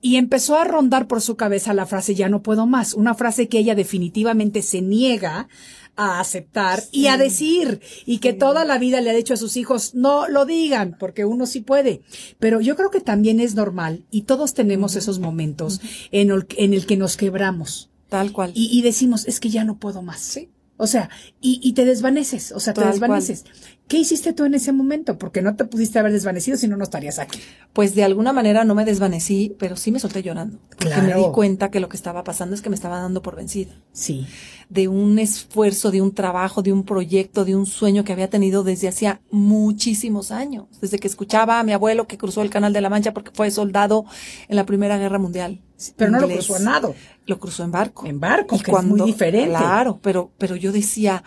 [0.00, 3.48] y empezó a rondar por su cabeza la frase ya no puedo más, una frase
[3.48, 5.48] que ella definitivamente se niega
[5.94, 9.56] a aceptar y a decir y que toda la vida le ha dicho a sus
[9.56, 12.00] hijos no lo digan porque uno sí puede
[12.38, 16.74] pero yo creo que también es normal y todos tenemos esos momentos en, el, en
[16.74, 17.90] el que nos quebramos.
[18.08, 18.52] Tal cual.
[18.54, 20.50] Y, y decimos es que ya no puedo más ¿sí?
[20.82, 23.44] O sea, y, y te desvaneces, o sea, te desvaneces.
[23.92, 25.18] ¿Qué hiciste tú en ese momento?
[25.18, 27.38] Porque no te pudiste haber desvanecido si no, no estarías aquí.
[27.74, 30.56] Pues de alguna manera no me desvanecí, pero sí me solté llorando.
[30.78, 33.36] Porque me di cuenta que lo que estaba pasando es que me estaba dando por
[33.36, 33.74] vencida.
[33.92, 34.26] Sí.
[34.70, 38.64] De un esfuerzo, de un trabajo, de un proyecto, de un sueño que había tenido
[38.64, 40.68] desde hacía muchísimos años.
[40.80, 43.50] Desde que escuchaba a mi abuelo que cruzó el Canal de la Mancha porque fue
[43.50, 44.06] soldado
[44.48, 45.60] en la Primera Guerra Mundial.
[45.96, 46.94] Pero no lo cruzó a nado.
[47.26, 48.06] Lo cruzó en barco.
[48.06, 49.48] En barco, que es muy diferente.
[49.48, 51.22] Claro, pero, pero yo decía,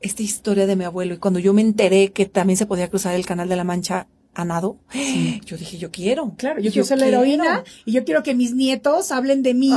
[0.00, 3.14] esta historia de mi abuelo, y cuando yo me enteré que también se podía cruzar
[3.14, 4.78] el Canal de la Mancha a nado,
[5.46, 6.34] yo dije, yo quiero.
[6.36, 9.72] Claro, yo, quiero ser la heroína y yo quiero que mis nietos hablen de mí,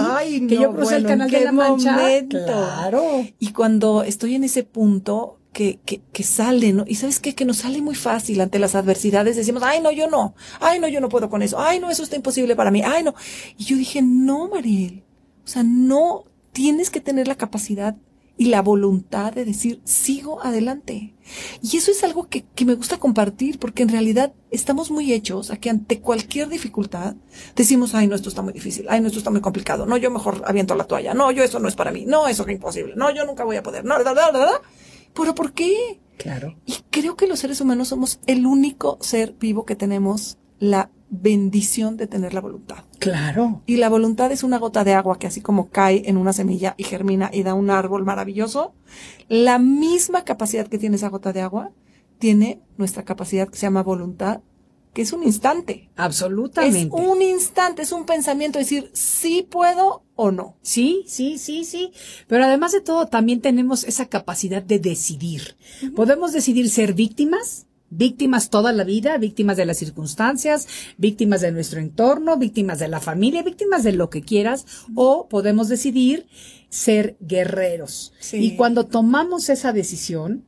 [0.48, 1.98] que yo crucé el Canal de la Mancha.
[2.28, 3.26] Claro.
[3.40, 6.84] Y cuando estoy en ese punto, que, que, que sale, ¿no?
[6.88, 10.10] Y sabes qué, que nos sale muy fácil ante las adversidades, decimos, ay, no, yo
[10.10, 12.82] no, ay, no, yo no puedo con eso, ay, no, eso está imposible para mí,
[12.86, 13.16] ay, no.
[13.58, 15.04] Y yo dije, no, Mariel,
[15.44, 17.96] o sea, no tienes que tener la capacidad
[18.40, 21.14] y la voluntad de decir, sigo adelante.
[21.62, 25.52] Y eso es algo que, que me gusta compartir, porque en realidad estamos muy hechos
[25.52, 27.16] a que ante cualquier dificultad
[27.58, 30.10] decimos, ay, no, esto está muy difícil, ay, no, esto está muy complicado, no, yo
[30.10, 32.94] mejor aviento la toalla, no, yo eso no es para mí, no, eso es imposible,
[32.96, 34.62] no, yo nunca voy a poder, no, da, da, da, da.
[35.14, 36.00] ¿Pero por qué?
[36.18, 36.56] Claro.
[36.66, 41.98] Y creo que los seres humanos somos el único ser vivo que tenemos la bendición
[41.98, 42.84] de tener la voluntad.
[43.00, 43.62] Claro.
[43.66, 46.76] Y la voluntad es una gota de agua que así como cae en una semilla
[46.78, 48.74] y germina y da un árbol maravilloso,
[49.28, 51.72] la misma capacidad que tiene esa gota de agua
[52.20, 54.42] tiene nuestra capacidad que se llama voluntad
[54.94, 55.90] que es un instante.
[55.96, 56.80] Absolutamente.
[56.80, 60.58] Es un instante, es un pensamiento, decir, sí puedo o no.
[60.62, 61.92] Sí, sí, sí, sí.
[62.28, 65.58] Pero además de todo, también tenemos esa capacidad de decidir.
[65.96, 71.80] Podemos decidir ser víctimas, víctimas toda la vida, víctimas de las circunstancias, víctimas de nuestro
[71.80, 76.28] entorno, víctimas de la familia, víctimas de lo que quieras, o podemos decidir
[76.70, 78.14] ser guerreros.
[78.32, 80.46] Y cuando tomamos esa decisión,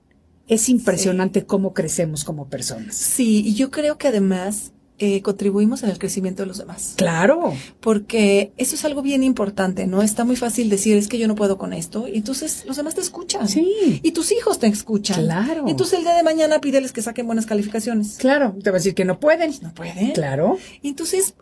[0.48, 2.96] es impresionante cómo crecemos como personas.
[2.96, 4.74] Sí, y yo creo que además
[5.04, 6.94] eh, contribuimos en el crecimiento de los demás.
[6.96, 7.54] Claro.
[7.80, 10.04] Porque eso es algo bien importante, ¿no?
[10.04, 12.94] Está muy fácil decir, es que yo no puedo con esto, y entonces los demás
[12.94, 13.48] te escuchan.
[13.48, 14.00] Sí.
[14.04, 15.24] Y tus hijos te escuchan.
[15.24, 15.64] Claro.
[15.68, 18.18] Y entonces el día de mañana pídeles que saquen buenas calificaciones.
[18.18, 19.52] Claro, te va a decir que no pueden.
[19.62, 20.12] No pueden.
[20.12, 20.60] Claro.
[20.84, 21.34] Y entonces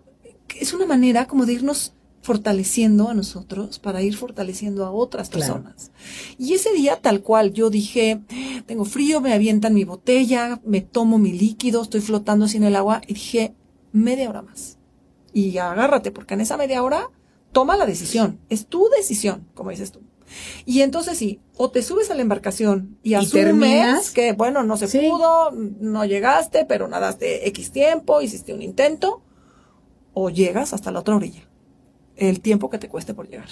[0.60, 1.94] es una manera como de irnos
[2.30, 5.92] fortaleciendo a nosotros para ir fortaleciendo a otras personas.
[6.38, 8.22] Y ese día tal cual yo dije,
[8.68, 12.76] tengo frío, me avientan mi botella, me tomo mi líquido, estoy flotando así en el
[12.76, 13.56] agua y dije,
[13.94, 14.78] media hora más.
[15.34, 17.10] Y agárrate, porque en esa media hora
[17.52, 20.02] toma la decisión, es tu decisión, como dices tú.
[20.68, 24.88] Y entonces sí, o te subes a la embarcación y, asumes que, bueno, no se
[25.00, 29.24] pudo, no llegaste, pero nadaste X tiempo, hiciste un intento,
[30.14, 31.49] o llegas hasta la otra orilla
[32.20, 33.50] el tiempo que te cueste por llegar.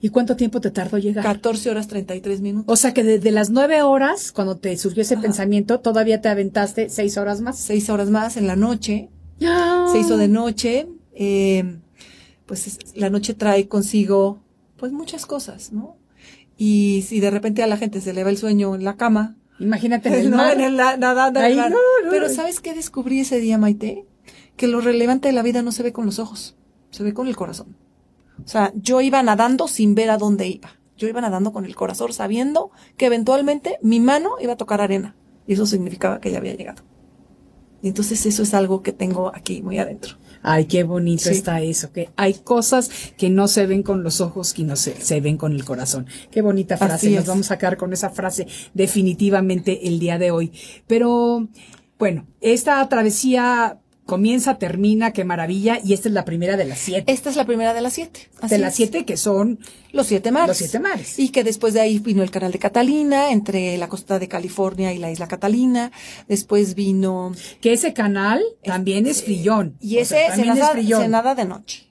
[0.00, 1.24] ¿Y cuánto tiempo te tardó llegar?
[1.24, 2.72] 14 horas 33 minutos.
[2.72, 6.90] O sea que desde las 9 horas, cuando te surgió ese pensamiento, todavía te aventaste
[6.90, 7.58] 6 horas más.
[7.58, 9.08] 6 horas más en la noche.
[9.38, 10.88] Se hizo de noche.
[11.14, 11.78] Eh,
[12.44, 14.42] pues la noche trae consigo
[14.76, 15.96] pues muchas cosas, ¿no?
[16.58, 19.36] Y si de repente a la gente se le va el sueño en la cama.
[19.58, 20.60] Imagínate en el mar.
[20.60, 20.80] En el,
[22.10, 24.04] Pero ¿sabes qué descubrí ese día, Maite?
[24.56, 26.55] Que lo relevante de la vida no se ve con los ojos
[26.96, 27.76] se ve con el corazón.
[28.42, 30.70] O sea, yo iba nadando sin ver a dónde iba.
[30.96, 35.14] Yo iba nadando con el corazón sabiendo que eventualmente mi mano iba a tocar arena.
[35.46, 36.82] Y eso significaba que ya había llegado.
[37.82, 40.16] Y entonces eso es algo que tengo aquí muy adentro.
[40.42, 44.54] Ay, qué bonito está eso, que hay cosas que no se ven con los ojos,
[44.54, 46.06] que no se, se ven con el corazón.
[46.30, 50.52] Qué bonita frase, nos vamos a quedar con esa frase definitivamente el día de hoy.
[50.86, 51.46] Pero,
[51.98, 57.12] bueno, esta travesía comienza, termina, qué maravilla, y esta es la primera de las siete.
[57.12, 58.28] Esta es la primera de las siete.
[58.48, 59.58] de las siete que son
[59.92, 60.48] los siete mares.
[60.48, 61.18] Los siete mares.
[61.18, 64.92] Y que después de ahí vino el canal de Catalina, entre la costa de California
[64.92, 65.90] y la isla Catalina.
[66.28, 67.32] Después vino...
[67.60, 69.76] Que ese canal también es frillón.
[69.80, 71.86] Y ese se, nada, se nada de noche.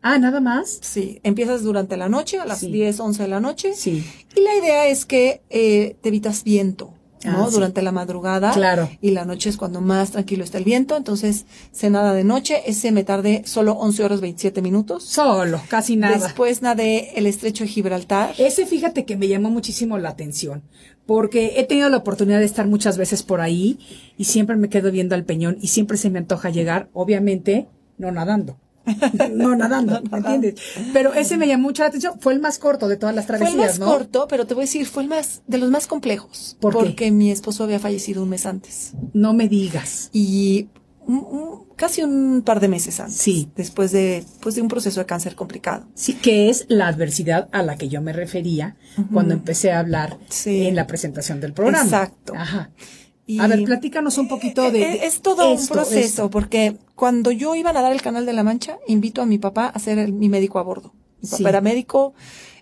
[0.00, 0.78] Ah, nada más.
[0.80, 3.74] Sí, empiezas durante la noche, a las diez, 10, 11 de la noche.
[3.74, 4.04] Sí.
[4.34, 6.94] Y la idea es que eh, te evitas viento.
[7.24, 7.46] ¿No?
[7.46, 8.52] Ah, Durante la madrugada.
[8.52, 8.88] Claro.
[9.00, 10.96] Y la noche es cuando más tranquilo está el viento.
[10.96, 11.46] Entonces,
[11.88, 12.62] nada de noche.
[12.66, 15.04] Ese me tardé solo 11 horas 27 minutos.
[15.04, 16.18] Solo, casi nada.
[16.18, 18.34] Después nadé el estrecho de Gibraltar.
[18.38, 20.62] Ese, fíjate que me llamó muchísimo la atención.
[21.06, 23.78] Porque he tenido la oportunidad de estar muchas veces por ahí
[24.18, 28.12] y siempre me quedo viendo al peñón y siempre se me antoja llegar, obviamente, no
[28.12, 28.58] nadando
[29.32, 30.54] no nadando, ¿me entiendes?
[30.92, 32.18] Pero ese me llamó mucho la atención.
[32.20, 34.62] Fue el más corto de todas las travesías, Fue el más corto, pero te voy
[34.62, 36.56] a decir, fue el más, de los más complejos.
[36.60, 38.92] ¿Por porque mi esposo había fallecido un mes antes.
[39.12, 40.10] No me digas.
[40.12, 40.68] Y
[41.76, 43.16] casi un par de meses antes.
[43.16, 43.50] Sí.
[43.56, 45.86] Después de, pues de un proceso de cáncer complicado.
[45.94, 48.76] Sí, que es la adversidad a la que yo me refería
[49.12, 51.84] cuando empecé a hablar en la presentación del programa.
[51.84, 52.34] Exacto.
[52.34, 52.70] Ajá
[53.38, 54.82] a ver, platícanos un poquito de...
[54.82, 58.42] Eh, es, todo un proceso, porque cuando yo iba a nadar el Canal de la
[58.42, 60.94] Mancha, invito a mi papá a ser mi médico a bordo.
[61.20, 62.14] Mi papá era médico,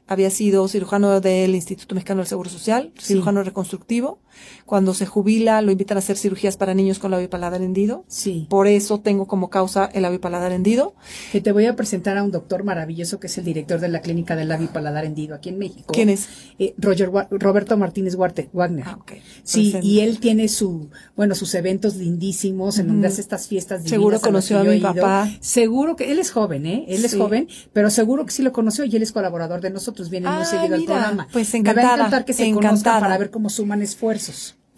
[0.07, 4.19] había sido cirujano del Instituto Mexicano del Seguro Social, cirujano reconstructivo.
[4.65, 8.05] Cuando se jubila, lo invitan a hacer cirugías para niños con labio paladar hendido.
[8.09, 8.47] Sí.
[8.51, 10.95] Por eso tengo como causa el labio paladar hendido.
[11.33, 14.01] Que te voy a presentar a un doctor maravilloso que es el director de la
[14.01, 15.93] clínica del labio paladar hendido aquí en México.
[15.93, 16.29] ¿Quién es?
[16.59, 18.85] Eh, Roger Roberto Martínez Wagner.
[18.87, 19.23] Ah, okay.
[19.45, 23.99] Sí, y él tiene su, bueno, sus eventos lindísimos en donde hace estas fiestas divinas.
[23.99, 25.31] Seguro conoció a, mi papá.
[25.41, 26.85] Seguro que él es joven, ¿eh?
[26.89, 30.11] Él es joven, pero seguro que sí lo conoció y él es colaborador de nosotros,
[30.11, 31.29] viene muy seguido al programa.
[31.33, 31.83] Pues encantada.
[31.83, 34.26] Me va a encantar que se conozcan para ver cómo suman esfuerzos.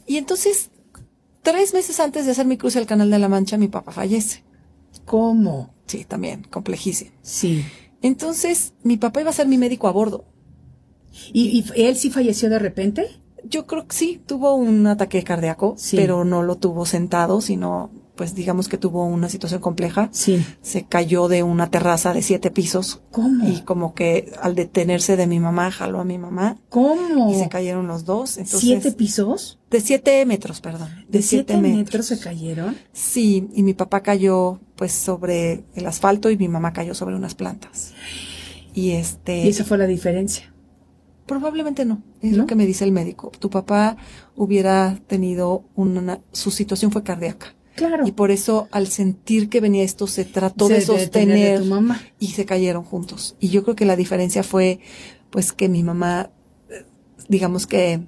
[0.07, 0.71] Y entonces,
[1.43, 4.45] tres meses antes de hacer mi cruce al Canal de la Mancha, mi papá fallece.
[5.05, 5.75] ¿Cómo?
[5.87, 7.11] Sí, también, complejísimo.
[7.23, 7.65] Sí.
[8.03, 10.25] Entonces, mi papá iba a ser mi médico a bordo.
[11.33, 13.21] ¿Y, él sí falleció de repente?
[13.45, 18.35] Yo creo que sí, tuvo un ataque cardíaco, pero no lo tuvo sentado, sino pues
[18.35, 20.09] digamos que tuvo una situación compleja.
[20.11, 20.45] Sí.
[20.61, 23.01] Se cayó de una terraza de siete pisos.
[23.13, 23.49] ¿Cómo?
[23.49, 26.59] Y como que al detenerse de mi mamá, jaló a mi mamá.
[26.69, 27.31] ¿Cómo?
[27.31, 28.37] Y se cayeron los dos.
[28.37, 29.61] Entonces, ¿Siete pisos?
[29.71, 30.89] De siete metros, perdón.
[31.09, 32.07] ¿De, siete, metros.
[32.07, 32.77] se cayeron?
[32.93, 37.37] Sí, y mi papá cayó pues sobre el asfalto y mi mamá cayó sobre unas
[37.37, 37.95] plantas.
[38.75, 39.45] Y este.
[39.45, 40.53] ¿Y esa fue la diferencia?
[41.25, 43.31] Probablemente no, es lo que me dice el médico.
[43.39, 43.97] Tu papá
[44.35, 48.07] hubiera tenido una, su situación fue cardíaca Claro.
[48.07, 51.63] Y por eso, al sentir que venía esto, se trató de sostener
[52.19, 53.37] y se cayeron juntos.
[53.41, 54.81] Y yo creo que la diferencia fue,
[55.31, 56.31] pues, que mi mamá,
[57.29, 58.03] digamos que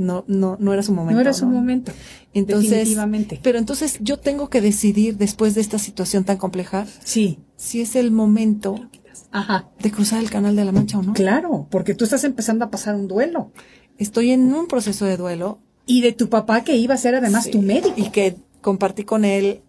[0.00, 1.14] no, no, no era su momento.
[1.14, 1.92] No era su momento.
[2.32, 3.40] Entonces, definitivamente.
[3.42, 6.86] Pero entonces yo tengo que decidir después de esta situación tan compleja.
[7.04, 7.38] Sí.
[7.56, 8.88] Si es el momento
[9.30, 9.68] Ajá.
[9.80, 11.12] de cruzar el canal de la Mancha o no.
[11.12, 13.52] Claro, porque tú estás empezando a pasar un duelo.
[13.98, 15.58] Estoy en un proceso de duelo.
[15.86, 17.94] Y de tu papá que iba a ser además tu médico.
[17.96, 19.62] Y que compartí con él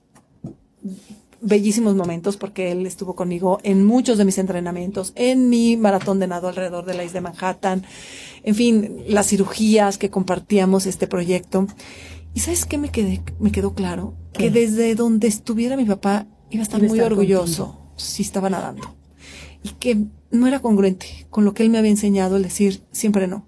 [1.42, 6.28] bellísimos momentos porque él estuvo conmigo en muchos de mis entrenamientos, en mi maratón de
[6.28, 7.84] nado alrededor de la isla de Manhattan,
[8.44, 11.68] en fin, las cirugías que compartíamos este proyecto.
[12.34, 14.14] ¿Y sabes qué me, quedé, me quedó claro?
[14.34, 18.96] Que desde donde estuviera mi papá iba a estar muy orgulloso si estaba nadando.
[19.64, 23.28] Y que no era congruente con lo que él me había enseñado el decir siempre
[23.28, 23.46] no.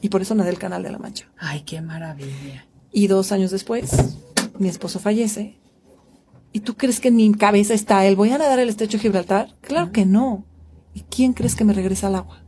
[0.00, 1.30] Y por eso nadé el canal de la Mancha.
[1.36, 2.66] Ay, qué maravilla.
[2.92, 3.90] Y dos años después,
[4.60, 5.58] mi esposo fallece.
[6.52, 8.14] ¿Y tú crees que en mi cabeza está él?
[8.14, 9.56] ¿Voy a nadar el estrecho de Gibraltar?
[9.60, 10.44] Claro que no.
[10.94, 12.44] ¿Y quién crees que me regresa al agua?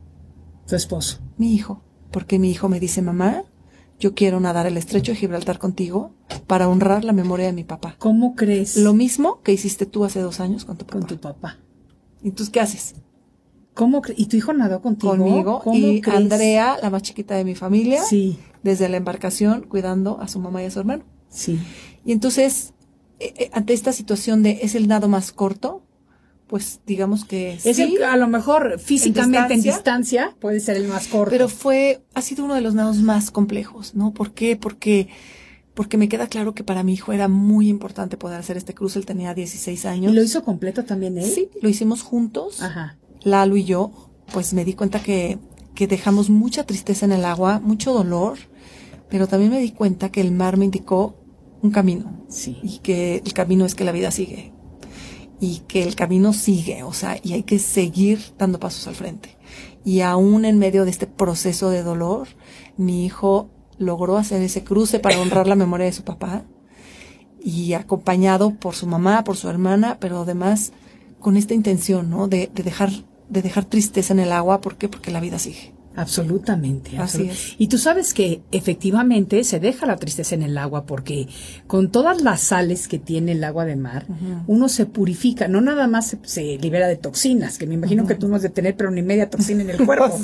[0.67, 1.21] Tu esposo.
[1.39, 1.83] Mi hijo.
[2.11, 3.45] Porque mi hijo me dice, mamá,
[3.99, 6.15] yo quiero nadar el estrecho de Gibraltar contigo
[6.47, 7.97] para honrar la memoria de mi papá.
[7.99, 8.77] ¿Cómo crees?
[8.77, 10.99] Lo mismo que hiciste tú hace dos años con tu papá.
[10.99, 11.59] Con tu papá.
[12.23, 12.95] ¿Y tú qué haces?
[13.75, 15.13] ¿Cómo ¿Y tu hijo nadó contigo?
[15.13, 15.63] Conmigo.
[15.73, 18.03] y Andrea, la más chiquita de mi familia.
[18.03, 18.39] Sí.
[18.63, 21.05] Desde la embarcación, cuidando a su mamá y a su hermano.
[21.31, 21.59] Sí.
[22.05, 22.75] Y entonces,
[23.21, 25.83] eh, eh, ante esta situación de es el nado más corto,
[26.53, 31.09] pues digamos que es sí, a lo mejor físicamente en distancia, puede ser el más
[31.09, 31.31] corto.
[31.31, 34.13] Pero fue, ha sido uno de los nados más complejos, ¿no?
[34.13, 34.57] ¿Por qué?
[34.57, 35.09] Porque,
[35.73, 38.99] porque me queda claro que para mi hijo era muy importante poder hacer este cruce.
[38.99, 40.13] Él tenía 16 años.
[40.13, 41.25] ¿Y lo hizo completo también él?
[41.25, 42.63] Sí, lo hicimos juntos.
[42.63, 42.99] Ajá.
[43.23, 45.39] Lalo y yo, pues me di cuenta que,
[45.75, 48.37] que dejamos mucha tristeza en el agua, mucho dolor,
[49.09, 51.22] pero también me di cuenta que el mar me indicó
[51.63, 52.25] un camino.
[52.29, 52.59] Sí.
[52.63, 54.53] Y que el camino es que la vida sigue
[55.43, 59.37] y que el camino sigue, o sea, y hay que seguir dando pasos al frente.
[59.85, 62.29] Y aún en medio de este proceso de dolor,
[62.77, 66.45] mi hijo logró hacer ese cruce para honrar la memoria de su papá
[67.43, 70.73] y acompañado por su mamá, por su hermana, pero además
[71.19, 72.29] con esta intención, ¿no?
[72.29, 72.91] De, de dejar,
[73.29, 74.89] de dejar tristeza en el agua, ¿por qué?
[74.89, 75.75] Porque la vida sigue.
[75.97, 76.99] Absolutamente.
[76.99, 77.55] Así es.
[77.59, 81.29] Y tú sabes que efectivamente se deja la tristeza en el agua porque
[81.67, 84.07] con todas las sales que tiene el agua de mar,
[84.47, 88.29] uno se purifica, no nada más se, libera de toxinas, que me imagino que tú
[88.29, 90.19] no has de tener, pero ni media toxina en el cuerpo.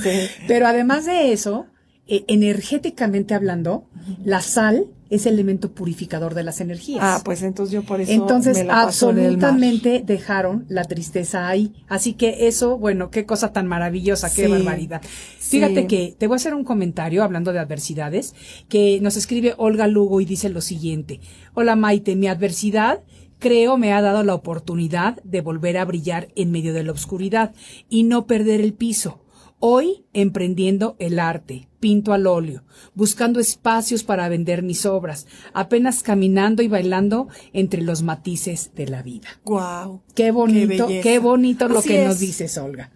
[0.46, 1.66] Pero además de eso,
[2.08, 3.84] eh, energéticamente hablando,
[4.24, 7.00] la sal es el elemento purificador de las energías.
[7.02, 8.10] Ah, pues entonces yo por eso.
[8.12, 11.74] Entonces, absolutamente dejaron la tristeza ahí.
[11.88, 15.02] Así que eso, bueno, qué cosa tan maravillosa, qué barbaridad.
[15.38, 18.34] Fíjate que te voy a hacer un comentario hablando de adversidades,
[18.68, 21.20] que nos escribe Olga Lugo y dice lo siguiente.
[21.54, 23.00] Hola Maite, mi adversidad
[23.38, 27.54] creo me ha dado la oportunidad de volver a brillar en medio de la oscuridad
[27.88, 29.20] y no perder el piso.
[29.60, 32.62] Hoy emprendiendo el arte, pinto al óleo,
[32.94, 39.02] buscando espacios para vender mis obras, apenas caminando y bailando entre los matices de la
[39.02, 39.28] vida.
[39.44, 40.02] Wow.
[40.14, 42.92] Qué bonito, qué, bonito lo que nos dices, Olga.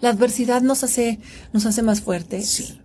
[0.00, 1.18] La adversidad nos hace,
[1.52, 2.48] nos hace más fuertes.
[2.48, 2.80] Sí.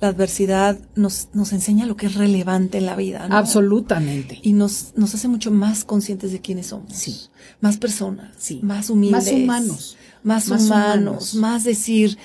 [0.00, 3.26] La adversidad nos, nos enseña lo que es relevante en la vida.
[3.26, 3.36] ¿no?
[3.36, 4.38] Absolutamente.
[4.42, 6.92] Y nos, nos hace mucho más conscientes de quiénes somos.
[6.92, 7.16] Sí.
[7.60, 8.30] Más personas.
[8.38, 8.60] Sí.
[8.62, 9.24] Más humildes.
[9.24, 9.96] Más humanos.
[10.22, 11.34] Más, humanos.
[11.34, 12.16] Más decir,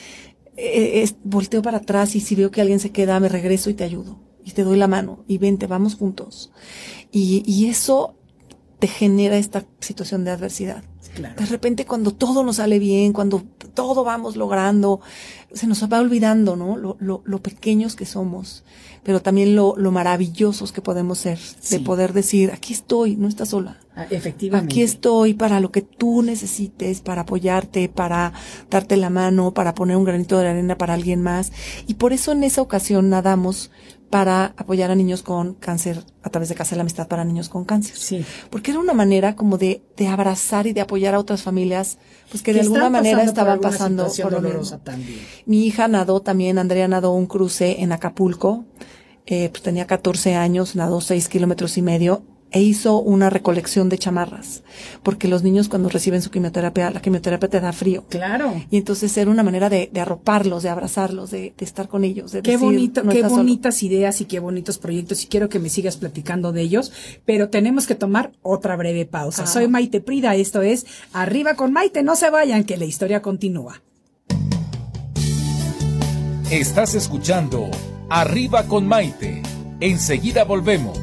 [0.57, 3.83] eh, volteo para atrás y si veo que alguien se queda, me regreso y te
[3.83, 4.19] ayudo.
[4.43, 6.51] Y te doy la mano y vente, vamos juntos.
[7.11, 8.15] Y, y eso
[8.79, 10.83] te genera esta situación de adversidad.
[11.21, 13.43] De repente cuando todo nos sale bien, cuando
[13.73, 14.99] todo vamos logrando,
[15.53, 16.77] se nos va olvidando, ¿no?
[16.77, 18.63] Lo, lo, lo pequeños que somos,
[19.03, 21.39] pero también lo, lo maravillosos que podemos ser,
[21.69, 23.79] de poder decir, aquí estoy, no estás sola.
[23.95, 24.73] Ah, efectivamente.
[24.73, 28.33] Aquí estoy para lo que tú necesites, para apoyarte, para
[28.69, 31.51] darte la mano, para poner un granito de arena para alguien más.
[31.85, 33.69] Y por eso en esa ocasión nadamos
[34.13, 37.49] para apoyar a niños con cáncer a través de Casa de la Amistad para niños
[37.49, 37.97] con cáncer.
[37.97, 38.23] Sí.
[38.51, 41.97] Porque era una manera como de, de abrazar y de apoyar a otras familias,
[42.29, 45.19] pues que, de alguna manera estaban pasando por dolorosa también.
[45.47, 48.65] Mi hija nadó también, Andrea nadó un cruce en Acapulco,
[49.25, 52.21] eh, pues tenía 14 años, nadó 6 kilómetros y medio
[52.53, 54.63] e hizo una recolección de chamarras,
[55.01, 58.05] porque los niños cuando reciben su quimioterapia, la quimioterapia te da frío.
[58.09, 58.53] Claro.
[58.69, 62.31] Y entonces era una manera de, arroparlos, de abrazarlos, de, estar con ellos.
[62.31, 65.97] De qué bonito, qué bonitas ideas y qué bonitos proyectos y quiero que me sigas
[65.97, 66.91] platicando de ellos,
[67.25, 69.43] pero tenemos que tomar otra breve pausa.
[69.43, 69.47] Ah.
[69.47, 73.81] Soy Maite Prida, esto es Arriba con Maite, no se vayan, que la historia continúa.
[76.51, 77.71] Estás escuchando
[78.09, 79.41] Arriba con Maite.
[79.79, 81.02] Enseguida volvemos.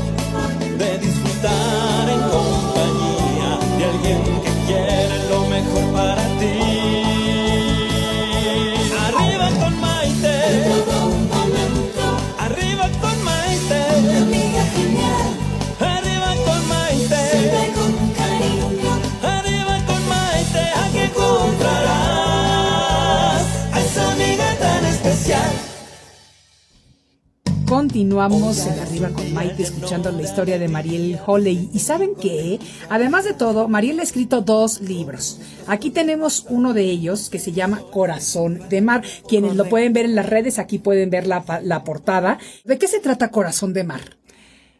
[27.81, 31.71] Continuamos en Arriba con Maite escuchando la historia de Mariel Holley.
[31.73, 32.59] Y saben que,
[32.89, 35.39] además de todo, Mariel ha escrito dos libros.
[35.65, 39.03] Aquí tenemos uno de ellos que se llama Corazón de Mar.
[39.27, 42.37] Quienes lo pueden ver en las redes, aquí pueden ver la, la portada.
[42.65, 44.19] ¿De qué se trata Corazón de Mar?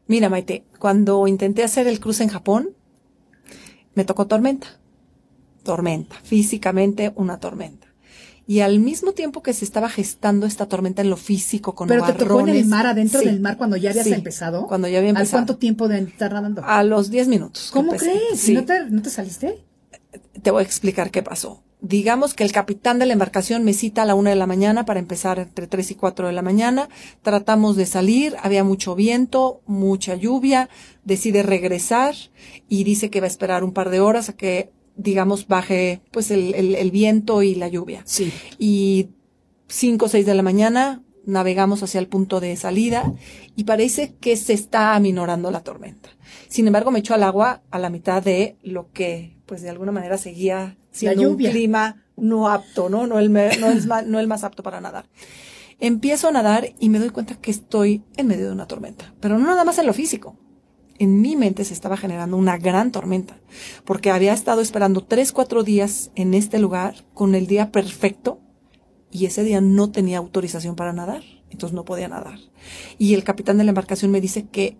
[0.05, 2.75] Mira, Maite, cuando intenté hacer el cruce en Japón,
[3.95, 4.79] me tocó tormenta.
[5.63, 7.90] Tormenta, físicamente una tormenta.
[8.51, 12.05] Y al mismo tiempo que se estaba gestando esta tormenta en lo físico con Pero
[12.05, 14.67] te tocó en el mar, adentro Sí, del mar, cuando ya habías sí, empezado.
[14.67, 15.37] Cuando ya había ¿Al empezado.
[15.37, 16.61] cuánto tiempo de estar nadando?
[16.65, 17.69] A los 10 minutos.
[17.71, 18.37] ¿Cómo crees?
[18.41, 18.53] Sí.
[18.53, 19.63] ¿No, te, ¿No te saliste?
[20.41, 21.63] te voy a explicar qué pasó.
[21.79, 24.85] Digamos que el capitán de la embarcación me cita a la una de la mañana
[24.85, 26.89] para empezar entre tres y cuatro de la mañana.
[27.21, 30.67] Tratamos de salir, había mucho viento, mucha lluvia,
[31.05, 32.15] decide regresar
[32.67, 36.31] y dice que va a esperar un par de horas a que, digamos, baje pues
[36.31, 38.01] el, el- el viento y la lluvia.
[38.05, 38.31] Sí.
[38.59, 39.09] Y
[39.67, 43.13] cinco o seis de la mañana navegamos hacia el punto de salida
[43.55, 46.09] y parece que se está aminorando la tormenta.
[46.47, 49.91] Sin embargo, me echó al agua a la mitad de lo que, pues de alguna
[49.91, 53.07] manera seguía siendo un clima no apto, ¿no?
[53.07, 55.05] No el, me- no, el ma- no el más apto para nadar.
[55.79, 59.37] Empiezo a nadar y me doy cuenta que estoy en medio de una tormenta, pero
[59.39, 60.37] no nada más en lo físico.
[61.01, 63.39] En mi mente se estaba generando una gran tormenta,
[63.85, 68.39] porque había estado esperando tres, cuatro días en este lugar con el día perfecto
[69.09, 72.37] y ese día no tenía autorización para nadar, entonces no podía nadar.
[72.99, 74.77] Y el capitán de la embarcación me dice que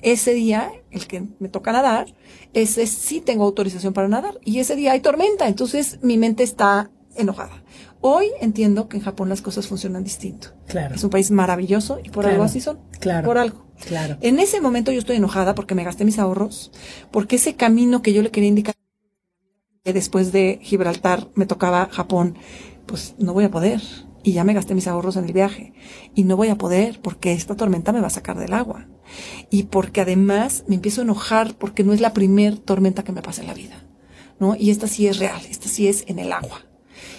[0.00, 2.12] ese día, el que me toca nadar,
[2.54, 6.90] ese sí tengo autorización para nadar y ese día hay tormenta, entonces mi mente está
[7.14, 7.62] enojada.
[8.04, 10.48] Hoy entiendo que en Japón las cosas funcionan distinto.
[10.66, 10.96] Claro.
[10.96, 12.80] Es un país maravilloso y por Claro, algo así son.
[12.98, 13.26] claro.
[13.26, 13.64] Por algo.
[13.86, 14.18] Claro.
[14.20, 16.72] En ese momento yo estoy enojada porque me gasté mis ahorros,
[17.12, 18.74] porque ese camino que yo le quería indicar
[19.84, 22.36] que después de Gibraltar me tocaba Japón,
[22.86, 23.80] pues no voy a poder.
[24.24, 25.72] Y ya me gasté mis ahorros en el viaje.
[26.14, 28.86] Y no voy a poder porque esta tormenta me va a sacar del agua.
[29.50, 33.22] Y porque además me empiezo a enojar porque no es la primer tormenta que me
[33.22, 33.84] pasa en la vida.
[34.38, 34.54] ¿No?
[34.56, 36.62] Y esta sí es real, esta sí es en el agua.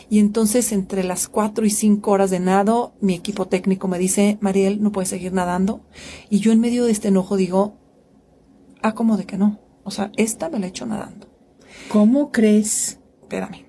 [0.09, 4.37] Y entonces entre las cuatro y cinco horas de nado, mi equipo técnico me dice,
[4.41, 5.81] Mariel, no puedes seguir nadando.
[6.29, 7.77] Y yo en medio de este enojo digo,
[8.81, 9.59] ah, ¿cómo de que no?
[9.83, 11.27] O sea, esta me la he hecho nadando.
[11.89, 12.99] ¿Cómo crees?
[13.21, 13.65] Espérame.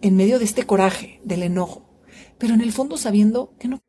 [0.00, 1.84] En medio de este coraje, del enojo.
[2.38, 3.80] Pero en el fondo sabiendo que no.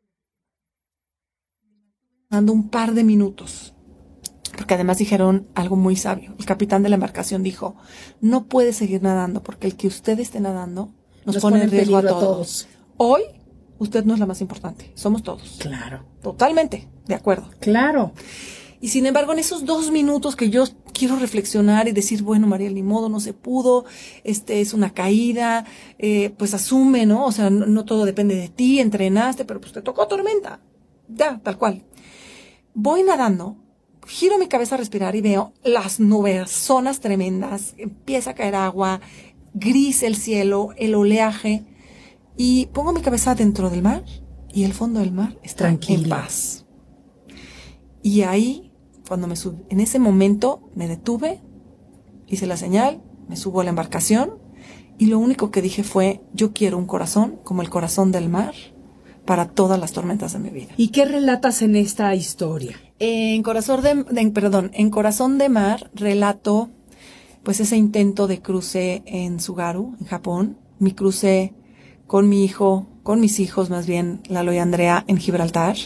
[2.30, 3.74] Dando un par de minutos.
[4.56, 6.34] Porque además dijeron algo muy sabio.
[6.38, 7.76] El capitán de la embarcación dijo,
[8.20, 10.94] no puede seguir nadando porque el que usted esté nadando
[11.26, 12.68] nos, Nos pone en riesgo a todos.
[12.96, 13.22] Hoy,
[13.78, 14.92] usted no es la más importante.
[14.94, 15.56] Somos todos.
[15.58, 16.04] Claro.
[16.22, 16.88] Totalmente.
[17.06, 17.50] De acuerdo.
[17.60, 18.12] Claro.
[18.80, 22.74] Y sin embargo, en esos dos minutos que yo quiero reflexionar y decir, bueno, Mariel,
[22.74, 23.84] ni modo, no se pudo,
[24.22, 25.64] este es una caída,
[25.98, 27.26] eh, pues asume, ¿no?
[27.26, 30.60] O sea, no, no todo depende de ti, entrenaste, pero pues te tocó tormenta.
[31.08, 31.84] Ya, tal cual.
[32.74, 33.56] Voy nadando,
[34.06, 39.00] giro mi cabeza a respirar y veo las nubes, zonas tremendas, empieza a caer agua,
[39.58, 41.64] gris el cielo, el oleaje,
[42.36, 44.04] y pongo mi cabeza dentro del mar
[44.52, 46.08] y el fondo del mar está en Tranquilo.
[46.10, 46.66] paz.
[48.02, 48.70] Y ahí,
[49.08, 51.40] cuando me subí, en ese momento me detuve,
[52.26, 54.38] hice la señal, me subo a la embarcación
[54.98, 58.54] y lo único que dije fue, yo quiero un corazón como el corazón del mar
[59.24, 60.72] para todas las tormentas de mi vida.
[60.76, 62.76] ¿Y qué relatas en esta historia?
[62.98, 66.70] En Corazón de, de- perdón, en Corazón de Mar relato
[67.46, 71.54] pues ese intento de cruce en Sugaru, en Japón, mi cruce
[72.08, 75.76] con mi hijo, con mis hijos más bien, Lalo y Andrea, en Gibraltar,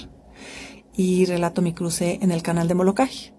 [0.96, 3.34] y relato mi cruce en el canal de Molokai.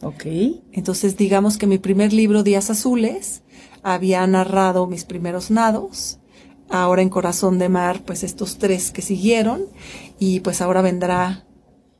[0.00, 0.24] Ok.
[0.72, 3.42] Entonces, digamos que mi primer libro, Días Azules,
[3.82, 6.18] había narrado mis primeros nados.
[6.70, 9.66] Ahora en Corazón de Mar, pues estos tres que siguieron.
[10.18, 11.45] Y pues ahora vendrá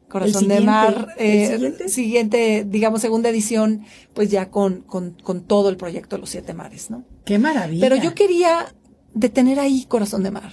[0.09, 0.61] Corazón ¿El de?
[0.61, 1.89] Mar, ¿El eh, siguiente?
[1.89, 3.83] siguiente, digamos, segunda edición,
[4.15, 7.05] pues ya con, con, con todo el proyecto Los Siete Mares, ¿no?
[7.25, 7.81] Qué maravilla.
[7.81, 8.75] Pero yo quería
[9.15, 10.53] detener ahí Corazón de Mar,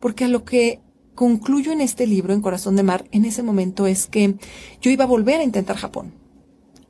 [0.00, 0.80] porque a lo que
[1.14, 4.36] concluyo en este libro, en Corazón de Mar, en ese momento es que
[4.80, 6.14] yo iba a volver a intentar Japón.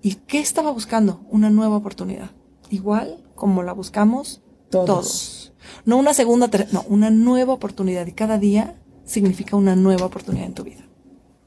[0.03, 1.21] ¿Y qué estaba buscando?
[1.31, 2.31] Una nueva oportunidad.
[2.71, 5.53] Igual como la buscamos todos.
[5.85, 8.07] No una segunda, no, una nueva oportunidad.
[8.07, 10.87] Y cada día significa una nueva oportunidad en tu vida.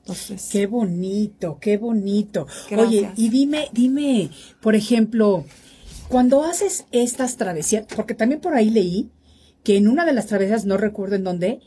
[0.03, 2.45] Entonces, qué bonito, qué bonito.
[2.77, 4.29] Oye, y dime, dime,
[4.61, 5.45] por ejemplo,
[6.09, 9.09] cuando haces estas travesías, porque también por ahí leí
[9.63, 11.61] que en una de las travesías, no recuerdo en dónde,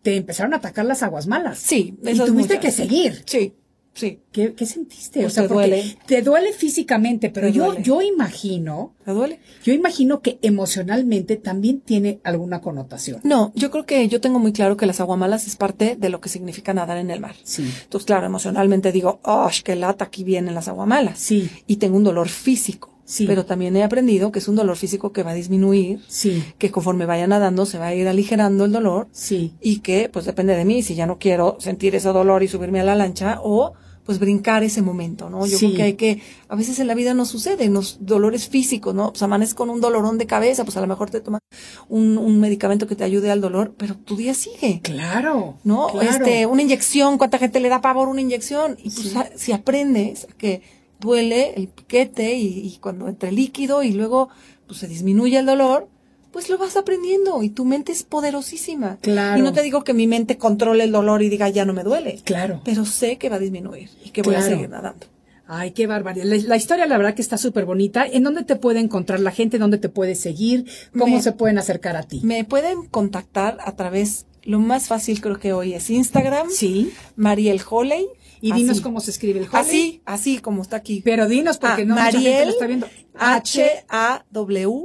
[0.00, 1.58] te empezaron a atacar las aguas malas.
[1.58, 3.24] Sí, y tuviste que seguir.
[3.26, 3.52] Sí.
[3.94, 4.20] Sí.
[4.32, 5.20] ¿Qué, qué sentiste?
[5.20, 5.96] o pues sea, te duele.
[6.06, 8.94] Te duele físicamente, pero yo, yo imagino.
[9.04, 9.40] ¿Te duele?
[9.64, 13.20] Yo imagino que emocionalmente también tiene alguna connotación.
[13.24, 16.20] No, yo creo que yo tengo muy claro que las aguamalas es parte de lo
[16.20, 17.34] que significa nadar en el mar.
[17.42, 17.70] Sí.
[17.82, 21.18] Entonces, claro, emocionalmente digo, oh, qué lata, aquí vienen las aguamalas.
[21.18, 21.50] Sí.
[21.66, 22.91] Y tengo un dolor físico.
[23.04, 23.26] Sí.
[23.26, 26.00] Pero también he aprendido que es un dolor físico que va a disminuir.
[26.08, 26.44] Sí.
[26.58, 29.08] Que conforme vaya nadando se va a ir aligerando el dolor.
[29.12, 29.54] Sí.
[29.60, 32.80] Y que, pues depende de mí, si ya no quiero sentir ese dolor y subirme
[32.80, 33.74] a la lancha o
[34.04, 35.46] pues brincar ese momento, ¿no?
[35.46, 38.94] Yo creo que hay que, a veces en la vida nos sucede, los dolores físicos,
[38.94, 39.10] ¿no?
[39.10, 41.40] Pues amaneces con un dolorón de cabeza, pues a lo mejor te tomas
[41.88, 44.80] un, un medicamento que te ayude al dolor, pero tu día sigue.
[44.82, 45.58] Claro.
[45.62, 46.00] ¿No?
[46.00, 48.76] Este, una inyección, ¿cuánta gente le da pavor una inyección?
[48.82, 50.62] Y pues si aprendes a que
[51.02, 54.30] duele el piquete y, y cuando entra el líquido y luego
[54.66, 55.88] pues se disminuye el dolor,
[56.32, 58.96] pues lo vas aprendiendo y tu mente es poderosísima.
[59.02, 59.38] Claro.
[59.38, 61.84] Y no te digo que mi mente controle el dolor y diga ya no me
[61.84, 62.20] duele.
[62.24, 62.62] Claro.
[62.64, 65.06] Pero sé que va a disminuir y que voy a seguir nadando.
[65.46, 66.24] Ay, qué barbaridad.
[66.24, 68.06] La, historia, la verdad, que está súper bonita.
[68.06, 69.58] ¿En dónde te puede encontrar la gente?
[69.58, 70.64] ¿Dónde te puede seguir?
[70.98, 72.22] ¿Cómo se pueden acercar a ti?
[72.24, 76.48] Me pueden contactar a través, lo más fácil creo que hoy es Instagram.
[76.48, 76.94] Sí.
[77.16, 78.06] Mariel Holley.
[78.42, 79.60] Y dinos cómo se escribe el Holley.
[79.60, 81.00] Así, así como está aquí.
[81.04, 82.88] Pero dinos porque ah, no Mariel, mucha gente lo está viendo.
[83.14, 84.76] H-A-W-L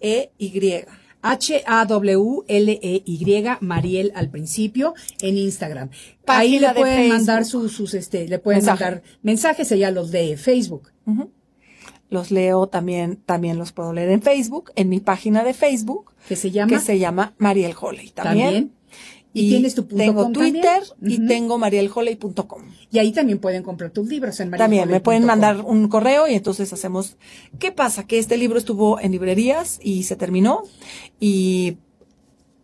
[0.00, 0.84] e-Y.
[1.22, 2.44] H-A-W-L-E-Y,
[3.60, 5.90] Mariel al principio, en Instagram.
[6.26, 10.92] Ahí le pueden mandar sus, sus, este, le pueden mandar mensajes, ella los de Facebook.
[12.08, 16.12] Los leo también, también los puedo leer en Facebook, en mi página de Facebook.
[16.28, 16.68] ¿Que se llama?
[16.68, 18.10] Que se llama Mariel Holley.
[18.10, 18.75] También.
[19.38, 22.62] ¿Y, tienes tu punto Tengo Twitter y tengo marielholey.com.
[22.90, 26.34] Y ahí también pueden comprar tus libros en También me pueden mandar un correo y
[26.34, 27.16] entonces hacemos.
[27.58, 28.06] ¿Qué pasa?
[28.06, 30.62] Que este libro estuvo en librerías y se terminó
[31.20, 31.76] y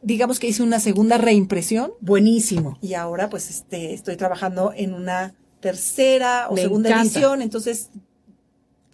[0.01, 1.93] digamos que hice una segunda reimpresión.
[2.01, 2.79] Buenísimo.
[2.81, 7.91] Y ahora pues este estoy trabajando en una tercera o segunda edición, entonces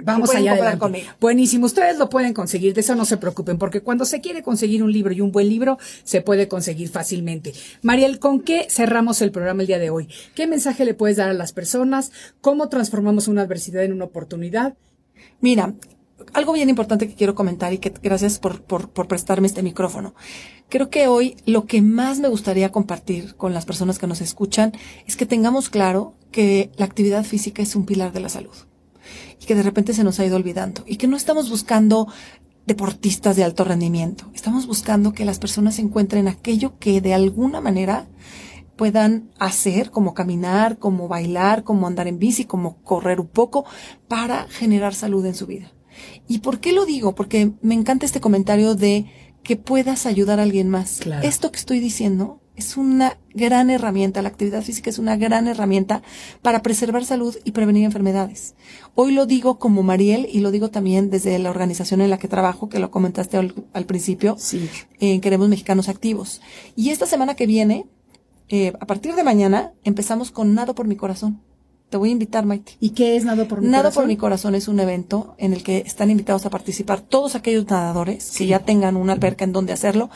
[0.01, 1.05] Vamos allá adelante.
[1.21, 4.83] Buenísimo, ustedes lo pueden conseguir, de eso no se preocupen, porque cuando se quiere conseguir
[4.83, 7.53] un libro y un buen libro, se puede conseguir fácilmente.
[7.83, 10.09] Mariel, ¿con qué cerramos el programa el día de hoy?
[10.35, 12.13] ¿Qué mensaje le puedes dar a las personas?
[12.41, 14.77] ¿Cómo transformamos una adversidad en una oportunidad?
[15.41, 15.75] Mira,
[16.33, 20.15] algo bien importante que quiero comentar y que gracias por, por, por prestarme este micrófono.
[20.69, 24.73] Creo que hoy lo que más me gustaría compartir con las personas que nos escuchan
[25.07, 28.68] es que tengamos claro que la actividad física es un pilar de la salud
[29.41, 32.09] y que de repente se nos ha ido olvidando y que no estamos buscando
[32.67, 34.31] deportistas de alto rendimiento.
[34.35, 38.07] Estamos buscando que las personas encuentren aquello que de alguna manera
[38.77, 43.65] puedan hacer, como caminar, como bailar, como andar en bici, como correr un poco,
[44.07, 45.73] para generar salud en su vida.
[46.29, 47.15] ¿Y por qué lo digo?
[47.15, 49.07] Porque me encanta este comentario de
[49.43, 51.01] que puedas ayudar a alguien más.
[51.23, 56.03] Esto que estoy diciendo es una gran herramienta, la actividad física es una gran herramienta
[56.43, 58.57] para preservar salud y prevenir enfermedades.
[58.97, 62.27] Hoy lo digo como Mariel y lo digo también desde la organización en la que
[62.27, 64.69] trabajo, que lo comentaste al, principio, sí.
[64.99, 66.41] en Queremos Mexicanos Activos.
[66.75, 67.87] Y esta semana que viene,
[68.49, 71.41] eh, a partir de mañana, empezamos con Nado por mi corazón.
[71.91, 72.77] Te voy a invitar, Maite.
[72.81, 74.03] ¿Y qué es Nado por mi Nado corazón?
[74.03, 77.67] por mi corazón es un evento en el que están invitados a participar todos aquellos
[77.67, 80.11] nadadores que ya tengan una alberca en donde hacerlo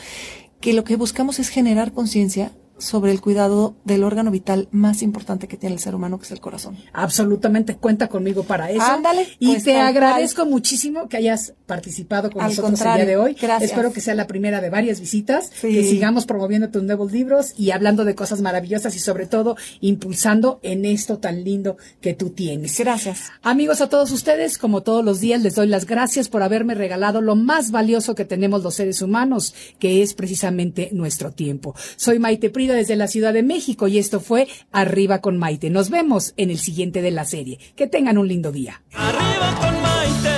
[0.62, 2.52] que lo que buscamos es generar conciencia
[2.82, 6.32] sobre el cuidado del órgano vital más importante que tiene el ser humano, que es
[6.32, 6.76] el corazón.
[6.92, 8.82] Absolutamente, cuenta conmigo para eso.
[8.82, 9.28] Ándale.
[9.38, 13.36] Y pues te agradezco muchísimo que hayas participado con nosotros el día de hoy.
[13.40, 13.70] Gracias.
[13.70, 17.70] Espero que sea la primera de varias visitas, que sigamos promoviendo tus nuevos libros y
[17.70, 22.78] hablando de cosas maravillosas y sobre todo impulsando en esto tan lindo que tú tienes.
[22.78, 23.30] Gracias.
[23.42, 27.20] Amigos, a todos ustedes, como todos los días, les doy las gracias por haberme regalado
[27.20, 31.74] lo más valioso que tenemos los seres humanos, que es precisamente nuestro tiempo.
[31.96, 35.70] Soy Maite Prida desde la Ciudad de México y esto fue Arriba con Maite.
[35.70, 37.58] Nos vemos en el siguiente de la serie.
[37.76, 38.82] Que tengan un lindo día.
[38.94, 40.28] Arriba con Maite.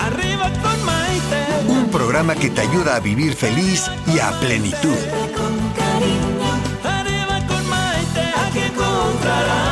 [0.00, 1.80] Arriba con Maite.
[1.80, 4.96] Un programa que te ayuda a vivir feliz y a plenitud.
[6.84, 8.20] Arriba con Maite.
[8.46, 9.71] Aquí encontrarás